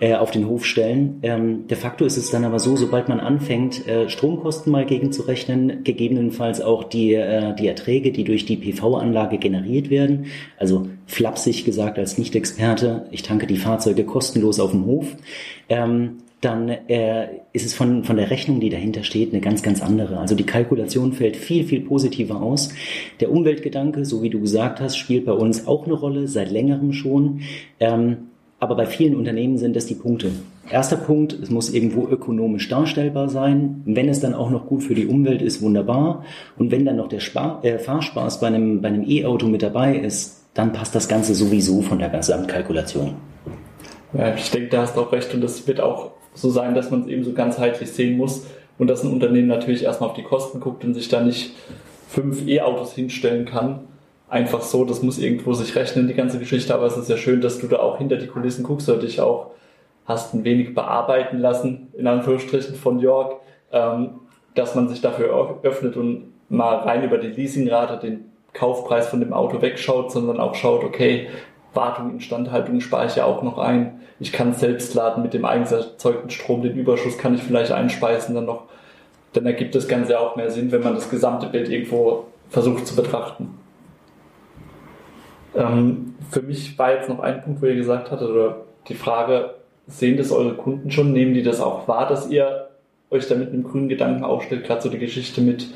äh, 0.00 0.14
auf 0.14 0.30
den 0.30 0.48
Hof 0.48 0.64
stellen. 0.64 1.18
Ähm, 1.22 1.66
de 1.66 1.76
facto 1.76 2.06
ist 2.06 2.16
es 2.16 2.30
dann 2.30 2.44
aber 2.44 2.58
so, 2.58 2.76
sobald 2.76 3.08
man 3.08 3.20
anfängt, 3.20 3.82
Stromkosten 4.06 4.72
mal 4.72 4.86
gegenzurechnen, 4.86 5.84
gegebenenfalls 5.84 6.60
auch 6.60 6.84
die, 6.84 7.18
die 7.58 7.66
Erträge, 7.66 8.12
die 8.12 8.24
durch 8.24 8.46
die 8.46 8.56
PV-Anlage 8.56 9.38
generiert 9.38 9.57
generiert 9.58 9.90
werden. 9.90 10.26
Also 10.56 10.88
flapsig 11.06 11.64
gesagt 11.64 11.98
als 11.98 12.18
Nicht-Experte, 12.18 13.06
ich 13.10 13.22
tanke 13.22 13.46
die 13.46 13.56
Fahrzeuge 13.56 14.04
kostenlos 14.04 14.60
auf 14.60 14.70
dem 14.70 14.86
Hof. 14.86 15.06
Ähm, 15.68 16.18
dann 16.40 16.68
äh, 16.68 17.26
ist 17.52 17.66
es 17.66 17.74
von, 17.74 18.04
von 18.04 18.16
der 18.16 18.30
Rechnung, 18.30 18.60
die 18.60 18.70
dahinter 18.70 19.02
steht, 19.02 19.32
eine 19.32 19.40
ganz, 19.40 19.62
ganz 19.62 19.82
andere. 19.82 20.18
Also 20.18 20.36
die 20.36 20.46
Kalkulation 20.46 21.12
fällt 21.12 21.36
viel, 21.36 21.64
viel 21.64 21.80
positiver 21.80 22.40
aus. 22.40 22.68
Der 23.18 23.32
Umweltgedanke, 23.32 24.04
so 24.04 24.22
wie 24.22 24.30
du 24.30 24.40
gesagt 24.40 24.80
hast, 24.80 24.96
spielt 24.96 25.26
bei 25.26 25.32
uns 25.32 25.66
auch 25.66 25.84
eine 25.84 25.94
Rolle, 25.94 26.28
seit 26.28 26.52
längerem 26.52 26.92
schon. 26.92 27.40
Ähm, 27.80 28.28
aber 28.60 28.76
bei 28.76 28.86
vielen 28.86 29.16
Unternehmen 29.16 29.58
sind 29.58 29.74
das 29.74 29.86
die 29.86 29.94
Punkte. 29.96 30.30
Erster 30.70 30.96
Punkt, 30.96 31.32
es 31.32 31.50
muss 31.50 31.72
irgendwo 31.72 32.06
ökonomisch 32.08 32.68
darstellbar 32.68 33.28
sein. 33.28 33.82
Wenn 33.86 34.08
es 34.08 34.20
dann 34.20 34.34
auch 34.34 34.50
noch 34.50 34.66
gut 34.66 34.82
für 34.82 34.94
die 34.94 35.06
Umwelt 35.06 35.40
ist, 35.40 35.62
wunderbar. 35.62 36.24
Und 36.58 36.70
wenn 36.70 36.84
dann 36.84 36.96
noch 36.96 37.08
der 37.08 37.20
Spar 37.20 37.64
äh, 37.64 37.78
Fahrspaß 37.78 38.40
bei 38.40 38.48
einem 38.48 38.82
bei 38.82 38.88
einem 38.88 39.08
E-Auto 39.08 39.46
mit 39.46 39.62
dabei 39.62 39.96
ist, 39.96 40.44
dann 40.54 40.72
passt 40.72 40.94
das 40.94 41.08
Ganze 41.08 41.34
sowieso 41.34 41.82
von 41.82 41.98
der 41.98 42.10
Gesamtkalkulation. 42.10 43.14
Ja, 44.12 44.34
ich 44.34 44.50
denke, 44.50 44.68
da 44.68 44.82
hast 44.82 44.96
du 44.96 45.00
auch 45.00 45.12
recht. 45.12 45.32
Und 45.34 45.40
das 45.40 45.66
wird 45.66 45.80
auch 45.80 46.10
so 46.34 46.50
sein, 46.50 46.74
dass 46.74 46.90
man 46.90 47.02
es 47.02 47.06
eben 47.08 47.24
so 47.24 47.32
ganzheitlich 47.32 47.90
sehen 47.90 48.16
muss. 48.16 48.44
Und 48.78 48.88
dass 48.88 49.02
ein 49.02 49.12
Unternehmen 49.12 49.48
natürlich 49.48 49.84
erstmal 49.84 50.10
auf 50.10 50.16
die 50.16 50.22
Kosten 50.22 50.60
guckt 50.60 50.84
und 50.84 50.94
sich 50.94 51.08
da 51.08 51.22
nicht 51.22 51.52
fünf 52.08 52.46
E-Autos 52.46 52.92
hinstellen 52.92 53.44
kann, 53.44 53.80
einfach 54.28 54.62
so, 54.62 54.84
das 54.84 55.02
muss 55.02 55.18
irgendwo 55.18 55.52
sich 55.52 55.74
rechnen, 55.74 56.06
die 56.06 56.14
ganze 56.14 56.38
Geschichte, 56.38 56.74
aber 56.74 56.86
es 56.86 56.96
ist 56.96 57.08
ja 57.08 57.16
schön, 57.16 57.40
dass 57.40 57.58
du 57.58 57.66
da 57.66 57.78
auch 57.78 57.98
hinter 57.98 58.16
die 58.16 58.26
Kulissen 58.26 58.62
guckst 58.62 58.88
und 58.88 59.02
dich 59.02 59.20
auch 59.20 59.50
hast 60.08 60.34
ein 60.34 60.42
wenig 60.42 60.74
bearbeiten 60.74 61.38
lassen, 61.38 61.92
in 61.96 62.06
Anführungsstrichen 62.06 62.74
von 62.74 62.98
York, 62.98 63.40
ähm, 63.70 64.20
dass 64.54 64.74
man 64.74 64.88
sich 64.88 65.02
dafür 65.02 65.60
öffnet 65.62 65.96
und 65.96 66.32
mal 66.48 66.76
rein 66.76 67.04
über 67.04 67.18
die 67.18 67.28
Leasingrate, 67.28 67.98
den 67.98 68.24
Kaufpreis 68.54 69.08
von 69.08 69.20
dem 69.20 69.34
Auto 69.34 69.60
wegschaut, 69.60 70.10
sondern 70.10 70.40
auch 70.40 70.54
schaut, 70.54 70.82
okay, 70.82 71.28
Wartung, 71.74 72.12
Instandhaltung 72.12 72.80
spare 72.80 73.06
ich 73.06 73.16
ja 73.16 73.24
auch 73.26 73.42
noch 73.42 73.58
ein. 73.58 74.00
Ich 74.18 74.32
kann 74.32 74.54
selbst 74.54 74.94
laden 74.94 75.22
mit 75.22 75.34
dem 75.34 75.44
eigens 75.44 75.70
erzeugten 75.70 76.30
Strom, 76.30 76.62
den 76.62 76.74
Überschuss 76.74 77.18
kann 77.18 77.34
ich 77.34 77.42
vielleicht 77.42 77.70
einspeisen 77.70 78.34
dann 78.34 78.46
noch. 78.46 78.64
Dann 79.34 79.44
ergibt 79.44 79.74
das 79.74 79.86
Ganze 79.86 80.18
auch 80.18 80.34
mehr 80.36 80.50
Sinn, 80.50 80.72
wenn 80.72 80.82
man 80.82 80.94
das 80.94 81.10
gesamte 81.10 81.46
Bild 81.46 81.68
irgendwo 81.68 82.24
versucht 82.48 82.86
zu 82.86 82.96
betrachten. 82.96 83.58
Ähm, 85.54 86.14
für 86.30 86.40
mich 86.40 86.78
war 86.78 86.92
jetzt 86.92 87.10
noch 87.10 87.20
ein 87.20 87.42
Punkt, 87.42 87.60
wo 87.60 87.66
ihr 87.66 87.74
gesagt 87.74 88.10
hattet, 88.10 88.30
oder 88.30 88.62
die 88.88 88.94
Frage, 88.94 89.57
sehen 89.88 90.16
das 90.16 90.30
eure 90.30 90.54
Kunden 90.54 90.90
schon? 90.90 91.12
Nehmen 91.12 91.34
die 91.34 91.42
das 91.42 91.60
auch 91.60 91.88
wahr, 91.88 92.08
dass 92.08 92.30
ihr 92.30 92.68
euch 93.10 93.26
da 93.26 93.34
mit 93.34 93.48
einem 93.48 93.64
grünen 93.64 93.88
Gedanken 93.88 94.24
aufstellt? 94.24 94.64
Gerade 94.64 94.82
so 94.82 94.88
die 94.88 94.98
Geschichte 94.98 95.40
mit 95.40 95.66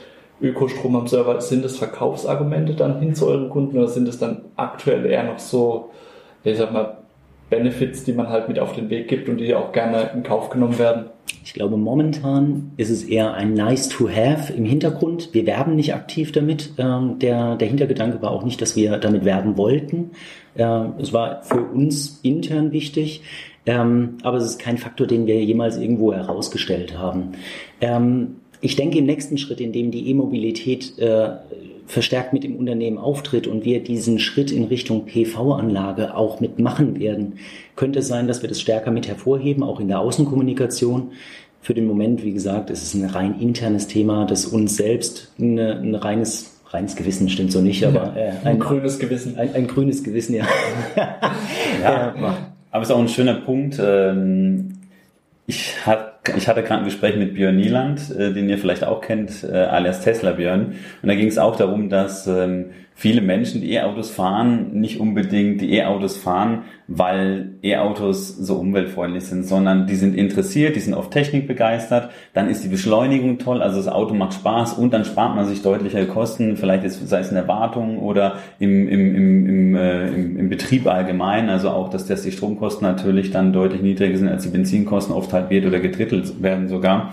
Ökostrom 0.41 0.97
am 0.97 1.07
Server, 1.07 1.41
sind 1.41 1.65
das 1.65 1.77
Verkaufsargumente 1.77 2.75
dann 2.75 2.99
hin 3.01 3.15
zu 3.15 3.29
euren 3.29 3.49
Kunden 3.49 3.79
oder 3.79 3.89
sind 3.89 4.09
es 4.09 4.19
dann 4.19 4.43
aktuell 4.57 5.07
eher 5.07 5.25
noch 5.25 5.39
so, 5.39 5.91
ich 6.45 6.59
sag 6.59 6.73
mal, 6.73 6.99
Benefits, 7.53 8.03
die 8.05 8.15
man 8.15 8.31
halt 8.31 8.49
mit 8.49 8.59
auf 8.59 8.75
den 8.75 8.89
Weg 8.89 9.09
gibt 9.09 9.29
und 9.29 9.37
die 9.37 9.55
auch 9.55 9.73
gerne 9.73 10.11
in 10.15 10.23
Kauf 10.23 10.49
genommen 10.49 10.79
werden? 10.79 11.05
Ich 11.45 11.53
glaube, 11.53 11.77
momentan 11.77 12.73
ist 12.79 12.89
es 12.89 13.05
eher 13.05 13.35
ein 13.35 13.53
Nice 13.53 13.91
to 13.91 14.09
Have 14.09 14.55
im 14.55 14.65
Hintergrund. 14.65 15.35
Wir 15.35 15.45
werben 15.45 15.77
nicht 15.77 15.95
aktiv 15.95 16.33
damit. 16.33 16.73
Ähm, 16.79 17.19
der, 17.19 17.57
der 17.57 17.69
Hintergedanke 17.69 18.23
war 18.23 18.31
auch 18.31 18.43
nicht, 18.43 18.63
dass 18.63 18.75
wir 18.75 18.97
damit 18.97 19.27
werben 19.27 19.59
wollten. 19.59 20.13
Ähm, 20.57 20.95
es 20.99 21.13
war 21.13 21.43
für 21.43 21.61
uns 21.61 22.21
intern 22.23 22.73
wichtig, 22.73 23.21
ähm, 23.67 24.17
aber 24.23 24.39
es 24.39 24.45
ist 24.45 24.59
kein 24.59 24.79
Faktor, 24.79 25.07
den 25.07 25.27
wir 25.27 25.45
jemals 25.45 25.77
irgendwo 25.77 26.15
herausgestellt 26.15 26.99
haben. 26.99 27.33
Ich 28.65 28.77
denke, 28.77 28.99
im 28.99 29.07
nächsten 29.07 29.39
Schritt, 29.39 29.61
in 29.61 29.73
dem 29.73 29.91
die 29.91 30.09
E-Mobilität 30.09 30.97
äh, 30.99 31.31
verstärkt 31.93 32.33
mit 32.33 32.43
dem 32.43 32.57
Unternehmen 32.57 32.97
auftritt 32.97 33.47
und 33.47 33.65
wir 33.65 33.83
diesen 33.83 34.19
Schritt 34.19 34.51
in 34.51 34.65
Richtung 34.65 35.05
PV-Anlage 35.05 36.17
auch 36.17 36.41
mitmachen 36.41 36.99
werden, 36.99 37.35
könnte 37.77 37.99
es 37.99 38.09
sein, 38.09 38.27
dass 38.27 38.41
wir 38.41 38.49
das 38.49 38.61
stärker 38.61 38.91
mit 38.91 39.09
hervorheben, 39.09 39.63
auch 39.63 39.79
in 39.79 39.89
der 39.89 40.01
Außenkommunikation. 40.01 41.13
Für 41.61 41.75
den 41.75 41.87
Moment, 41.87 42.25
wie 42.25 42.33
gesagt, 42.33 42.71
ist 42.71 42.83
es 42.83 42.95
ein 42.95 43.05
rein 43.05 43.39
internes 43.39 43.87
Thema, 43.87 44.25
das 44.25 44.47
uns 44.47 44.77
selbst 44.77 45.33
eine, 45.39 45.77
ein 45.77 45.95
reines 45.95 46.49
reines 46.71 46.97
Gewissen 46.97 47.29
stimmt 47.29 47.53
so 47.53 47.61
nicht, 47.61 47.85
aber 47.85 48.17
äh, 48.17 48.31
ein, 48.31 48.47
ein, 48.47 48.59
grünes 48.59 48.99
Gewissen. 48.99 49.37
Ein, 49.37 49.55
ein 49.55 49.67
grünes 49.67 50.03
Gewissen, 50.03 50.35
ja. 50.37 50.47
ja, 51.83 52.15
aber 52.71 52.83
es 52.83 52.89
ist 52.89 52.95
auch 52.95 53.01
ein 53.01 53.09
schöner 53.09 53.35
Punkt. 53.35 53.79
Ähm, 53.79 54.79
ich, 55.47 55.75
hab, 55.85 56.12
ich 56.37 56.49
hatte 56.49 56.63
gerade 56.63 56.81
ein 56.81 56.85
Gespräch 56.85 57.17
mit 57.17 57.35
Björn 57.35 57.57
Nieland, 57.57 58.11
äh, 58.17 58.33
den 58.33 58.49
ihr 58.49 58.59
vielleicht 58.59 58.85
auch 58.85 59.01
kennt, 59.01 59.45
äh, 59.45 59.57
alias 59.57 60.03
Tesla 60.03 60.33
Björn. 60.33 60.75
Und 61.03 61.09
da 61.09 61.15
ging 61.15 61.29
es 61.29 61.39
auch 61.39 61.57
darum, 61.57 61.89
dass 61.89 62.27
ähm, 62.27 62.71
viele 63.03 63.21
Menschen, 63.21 63.63
die 63.63 63.73
E-Autos 63.73 64.13
fahren, 64.13 64.75
nicht 64.75 65.01
unbedingt 65.01 65.61
die 65.61 65.75
E-Autos 65.75 66.17
fahren, 66.17 66.63
weil 66.87 67.55
E-Autos 67.61 68.29
so 68.29 68.55
umweltfreundlich 68.55 69.25
sind, 69.25 69.45
sondern 69.45 69.89
die 69.89 69.97
sind 69.97 70.15
interessiert, 70.15 70.77
die 70.77 70.81
sind 70.81 70.95
auf 70.95 71.11
Technik 71.11 71.49
begeistert, 71.49 72.11
dann 72.33 72.49
ist 72.49 72.63
die 72.63 72.69
Beschleunigung 72.69 73.41
toll, 73.41 73.61
also 73.61 73.79
das 73.79 73.89
Auto 73.89 74.15
macht 74.15 74.35
Spaß 74.35 74.75
und 74.75 74.93
dann 74.93 75.05
spart 75.05 75.35
man 75.35 75.47
sich 75.47 75.63
deutliche 75.63 76.07
Kosten, 76.07 76.57
vielleicht 76.57 76.85
ist, 76.85 77.09
sei 77.09 77.19
es 77.19 77.31
in 77.31 77.35
der 77.35 77.49
Wartung 77.49 77.99
oder 77.99 78.37
im, 78.61 78.89
im, 78.89 79.17
im, 79.17 79.49
im, 79.49 79.75
äh, 79.75 80.07
im, 80.07 80.37
im 80.39 80.49
Betrieb 80.49 80.87
allgemein, 80.87 81.49
also 81.49 81.71
auch, 81.71 81.91
dass, 81.91 82.07
dass 82.07 82.23
die 82.23 82.31
Stromkosten 82.31 82.87
natürlich 82.87 83.33
dann 83.33 83.53
deutlich 83.53 83.83
niedriger 83.83 84.17
sind 84.17 84.29
als 84.29 84.45
die 84.45 84.51
Benzinkosten, 84.51 85.13
oft 85.13 85.33
halbiert 85.33 85.67
oder 85.67 85.81
gedrittelt 85.81 86.41
werden 86.41 86.69
sogar. 86.69 87.11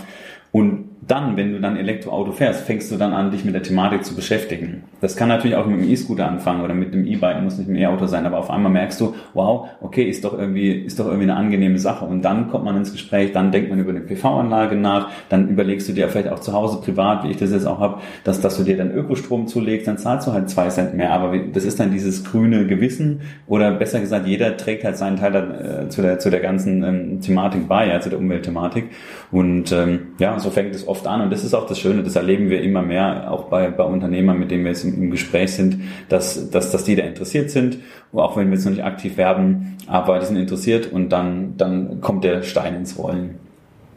Und 0.51 0.88
dann, 1.01 1.37
wenn 1.37 1.53
du 1.53 1.61
dann 1.61 1.77
Elektroauto 1.77 2.31
fährst, 2.31 2.65
fängst 2.65 2.91
du 2.91 2.97
dann 2.97 3.13
an, 3.13 3.31
dich 3.31 3.45
mit 3.45 3.53
der 3.53 3.63
Thematik 3.63 4.03
zu 4.03 4.15
beschäftigen. 4.15 4.83
Das 4.99 5.15
kann 5.15 5.29
natürlich 5.29 5.55
auch 5.55 5.65
mit 5.65 5.79
dem 5.79 5.89
E-Scooter 5.89 6.27
anfangen 6.27 6.61
oder 6.61 6.73
mit 6.73 6.93
dem 6.93 7.05
E-Bike, 7.05 7.41
muss 7.41 7.57
nicht 7.57 7.69
ein 7.69 7.75
E-Auto 7.75 8.05
sein, 8.05 8.25
aber 8.25 8.37
auf 8.37 8.49
einmal 8.49 8.71
merkst 8.71 8.99
du, 8.99 9.15
wow, 9.33 9.69
okay, 9.81 10.03
ist 10.03 10.25
doch 10.25 10.37
irgendwie, 10.37 10.71
ist 10.71 10.99
doch 10.99 11.05
irgendwie 11.05 11.23
eine 11.23 11.35
angenehme 11.35 11.79
Sache. 11.79 12.05
Und 12.05 12.23
dann 12.23 12.49
kommt 12.49 12.65
man 12.65 12.75
ins 12.75 12.91
Gespräch, 12.91 13.31
dann 13.31 13.51
denkt 13.51 13.69
man 13.69 13.79
über 13.79 13.91
eine 13.91 14.01
PV-Anlage 14.01 14.75
nach, 14.75 15.09
dann 15.29 15.47
überlegst 15.47 15.87
du 15.87 15.93
dir 15.93 16.09
vielleicht 16.09 16.29
auch 16.29 16.39
zu 16.39 16.51
Hause 16.51 16.81
privat, 16.81 17.23
wie 17.23 17.31
ich 17.31 17.37
das 17.37 17.51
jetzt 17.51 17.65
auch 17.65 17.79
habe, 17.79 18.01
dass, 18.25 18.41
dass 18.41 18.57
du 18.57 18.63
dir 18.63 18.75
dann 18.75 18.91
Ökostrom 18.91 19.47
zulegst, 19.47 19.87
dann 19.87 19.97
zahlst 19.97 20.27
du 20.27 20.33
halt 20.33 20.49
zwei 20.49 20.67
Cent 20.67 20.95
mehr. 20.95 21.13
Aber 21.13 21.37
das 21.37 21.63
ist 21.63 21.79
dann 21.79 21.91
dieses 21.91 22.25
grüne 22.25 22.67
Gewissen 22.67 23.21
oder 23.47 23.71
besser 23.71 24.01
gesagt, 24.01 24.27
jeder 24.27 24.57
trägt 24.57 24.83
halt 24.83 24.97
seinen 24.97 25.15
Teil 25.15 25.31
dann, 25.31 25.51
äh, 25.51 25.89
zu, 25.89 26.01
der, 26.01 26.19
zu 26.19 26.29
der 26.29 26.41
ganzen 26.41 26.83
ähm, 26.83 27.21
Thematik 27.21 27.69
bei, 27.69 27.87
ja, 27.87 28.01
zu 28.01 28.09
der 28.09 28.19
Umweltthematik. 28.19 28.89
Und 29.31 29.71
ähm, 29.71 29.99
ja, 30.19 30.37
so 30.39 30.49
fängt 30.49 30.75
es 30.75 30.88
oft 30.89 31.07
an 31.07 31.21
und 31.21 31.31
das 31.31 31.43
ist 31.43 31.53
auch 31.53 31.65
das 31.65 31.79
Schöne, 31.79 32.03
das 32.03 32.15
erleben 32.15 32.49
wir 32.49 32.61
immer 32.61 32.81
mehr, 32.81 33.31
auch 33.31 33.45
bei, 33.45 33.69
bei 33.69 33.83
Unternehmern, 33.83 34.39
mit 34.39 34.51
denen 34.51 34.63
wir 34.63 34.71
jetzt 34.71 34.83
im, 34.83 34.95
im 34.95 35.11
Gespräch 35.11 35.53
sind, 35.53 35.81
dass, 36.09 36.49
dass, 36.49 36.71
dass 36.71 36.83
die 36.83 36.95
da 36.95 37.03
interessiert 37.03 37.51
sind, 37.51 37.77
auch 38.13 38.35
wenn 38.35 38.47
wir 38.47 38.55
jetzt 38.55 38.65
noch 38.65 38.71
nicht 38.71 38.83
aktiv 38.83 39.17
werben, 39.17 39.77
aber 39.87 40.19
die 40.19 40.25
sind 40.25 40.37
interessiert 40.37 40.91
und 40.91 41.09
dann, 41.09 41.55
dann 41.57 42.01
kommt 42.01 42.23
der 42.23 42.41
Stein 42.43 42.75
ins 42.75 42.97
Rollen. 42.97 43.39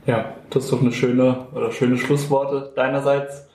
Ja, 0.06 0.34
das 0.50 0.64
ist 0.64 0.72
doch 0.72 0.80
eine 0.80 0.92
schöne 0.92 1.46
oder 1.54 1.70
schöne 1.72 1.96
Schlussworte 1.96 2.72
deinerseits. 2.74 3.48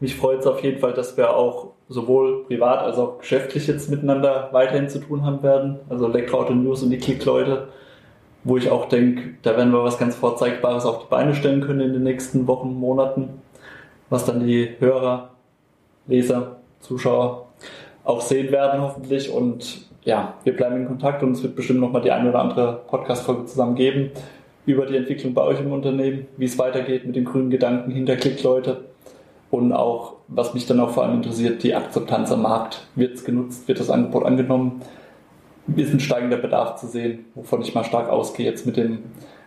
Mich 0.00 0.14
freut 0.14 0.40
es 0.40 0.46
auf 0.46 0.62
jeden 0.62 0.78
Fall, 0.78 0.92
dass 0.92 1.16
wir 1.16 1.34
auch 1.34 1.72
sowohl 1.88 2.44
privat 2.44 2.80
als 2.80 2.98
auch 2.98 3.18
geschäftlich 3.18 3.66
jetzt 3.66 3.90
miteinander 3.90 4.50
weiterhin 4.52 4.88
zu 4.88 5.00
tun 5.00 5.24
haben 5.24 5.42
werden. 5.42 5.80
Also 5.88 6.06
Elektroauto 6.08 6.54
News 6.54 6.82
und 6.82 6.90
die 6.90 6.98
Klick-Leute 6.98 7.68
wo 8.44 8.56
ich 8.56 8.70
auch 8.70 8.88
denke, 8.88 9.34
da 9.42 9.56
werden 9.56 9.72
wir 9.72 9.84
was 9.84 9.98
ganz 9.98 10.16
Vorzeigbares 10.16 10.84
auf 10.84 11.00
die 11.00 11.10
Beine 11.10 11.34
stellen 11.34 11.60
können 11.60 11.80
in 11.80 11.92
den 11.92 12.02
nächsten 12.02 12.46
Wochen, 12.46 12.74
Monaten, 12.74 13.30
was 14.10 14.24
dann 14.24 14.46
die 14.46 14.70
Hörer, 14.78 15.30
Leser, 16.06 16.56
Zuschauer 16.80 17.48
auch 18.04 18.20
sehen 18.20 18.50
werden 18.50 18.80
hoffentlich. 18.80 19.30
Und 19.30 19.86
ja, 20.04 20.34
wir 20.44 20.56
bleiben 20.56 20.76
in 20.76 20.86
Kontakt 20.86 21.22
und 21.22 21.32
es 21.32 21.42
wird 21.42 21.56
bestimmt 21.56 21.80
nochmal 21.80 22.02
die 22.02 22.10
eine 22.10 22.30
oder 22.30 22.40
andere 22.40 22.80
Podcast-Folge 22.88 23.46
zusammen 23.46 23.74
geben 23.74 24.10
über 24.64 24.86
die 24.86 24.96
Entwicklung 24.96 25.34
bei 25.34 25.42
euch 25.42 25.60
im 25.60 25.72
Unternehmen, 25.72 26.26
wie 26.36 26.44
es 26.44 26.58
weitergeht 26.58 27.06
mit 27.06 27.16
den 27.16 27.24
grünen 27.24 27.50
Gedanken 27.50 27.90
hinter 27.90 28.16
Klickleute 28.16 28.84
und 29.50 29.72
auch, 29.72 30.16
was 30.28 30.52
mich 30.52 30.66
dann 30.66 30.80
auch 30.80 30.90
vor 30.90 31.04
allem 31.04 31.16
interessiert, 31.16 31.62
die 31.62 31.74
Akzeptanz 31.74 32.30
am 32.32 32.42
Markt. 32.42 32.86
Wird 32.94 33.14
es 33.14 33.24
genutzt, 33.24 33.66
wird 33.66 33.80
das 33.80 33.88
Angebot 33.88 34.24
angenommen? 34.24 34.82
Ist 35.76 35.92
ein 35.92 36.00
steigender 36.00 36.36
Bedarf 36.36 36.76
zu 36.76 36.86
sehen, 36.86 37.26
wovon 37.34 37.62
ich 37.62 37.74
mal 37.74 37.84
stark 37.84 38.08
ausgehe 38.08 38.46
jetzt 38.46 38.66
mit 38.66 38.76
dem 38.76 39.00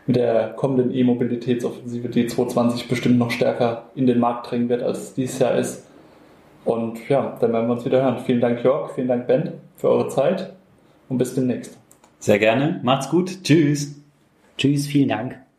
mit 0.08 0.16
der 0.16 0.50
kommenden 0.50 0.94
E-Mobilitätsoffensive, 0.94 2.10
die 2.10 2.28
2020 2.28 2.88
bestimmt 2.88 3.18
noch 3.18 3.32
stärker 3.32 3.90
in 3.96 4.08
den 4.08 4.20
Markt 4.20 4.50
drängen 4.50 4.68
wird, 4.68 4.82
als 4.84 5.00
es 5.00 5.14
dieses 5.14 5.40
Jahr 5.40 5.56
ist. 5.56 5.86
Und 6.66 7.08
ja, 7.08 7.38
dann 7.40 7.54
werden 7.54 7.68
wir 7.68 7.74
uns 7.74 7.86
wieder 7.86 8.02
hören. 8.02 8.20
Vielen 8.26 8.42
Dank, 8.42 8.64
Jörg, 8.64 8.94
vielen 8.94 9.08
Dank, 9.08 9.28
Ben, 9.28 9.54
für 9.78 9.90
eure 9.90 10.10
Zeit 10.10 10.54
und 11.10 11.18
bis 11.18 11.36
demnächst. 11.36 11.78
Sehr 12.20 12.40
gerne. 12.40 12.80
Macht's 12.84 13.10
gut. 13.10 13.44
Tschüss. 13.44 13.96
Tschüss, 14.58 14.86
vielen 14.86 15.10
Dank. 15.10 15.51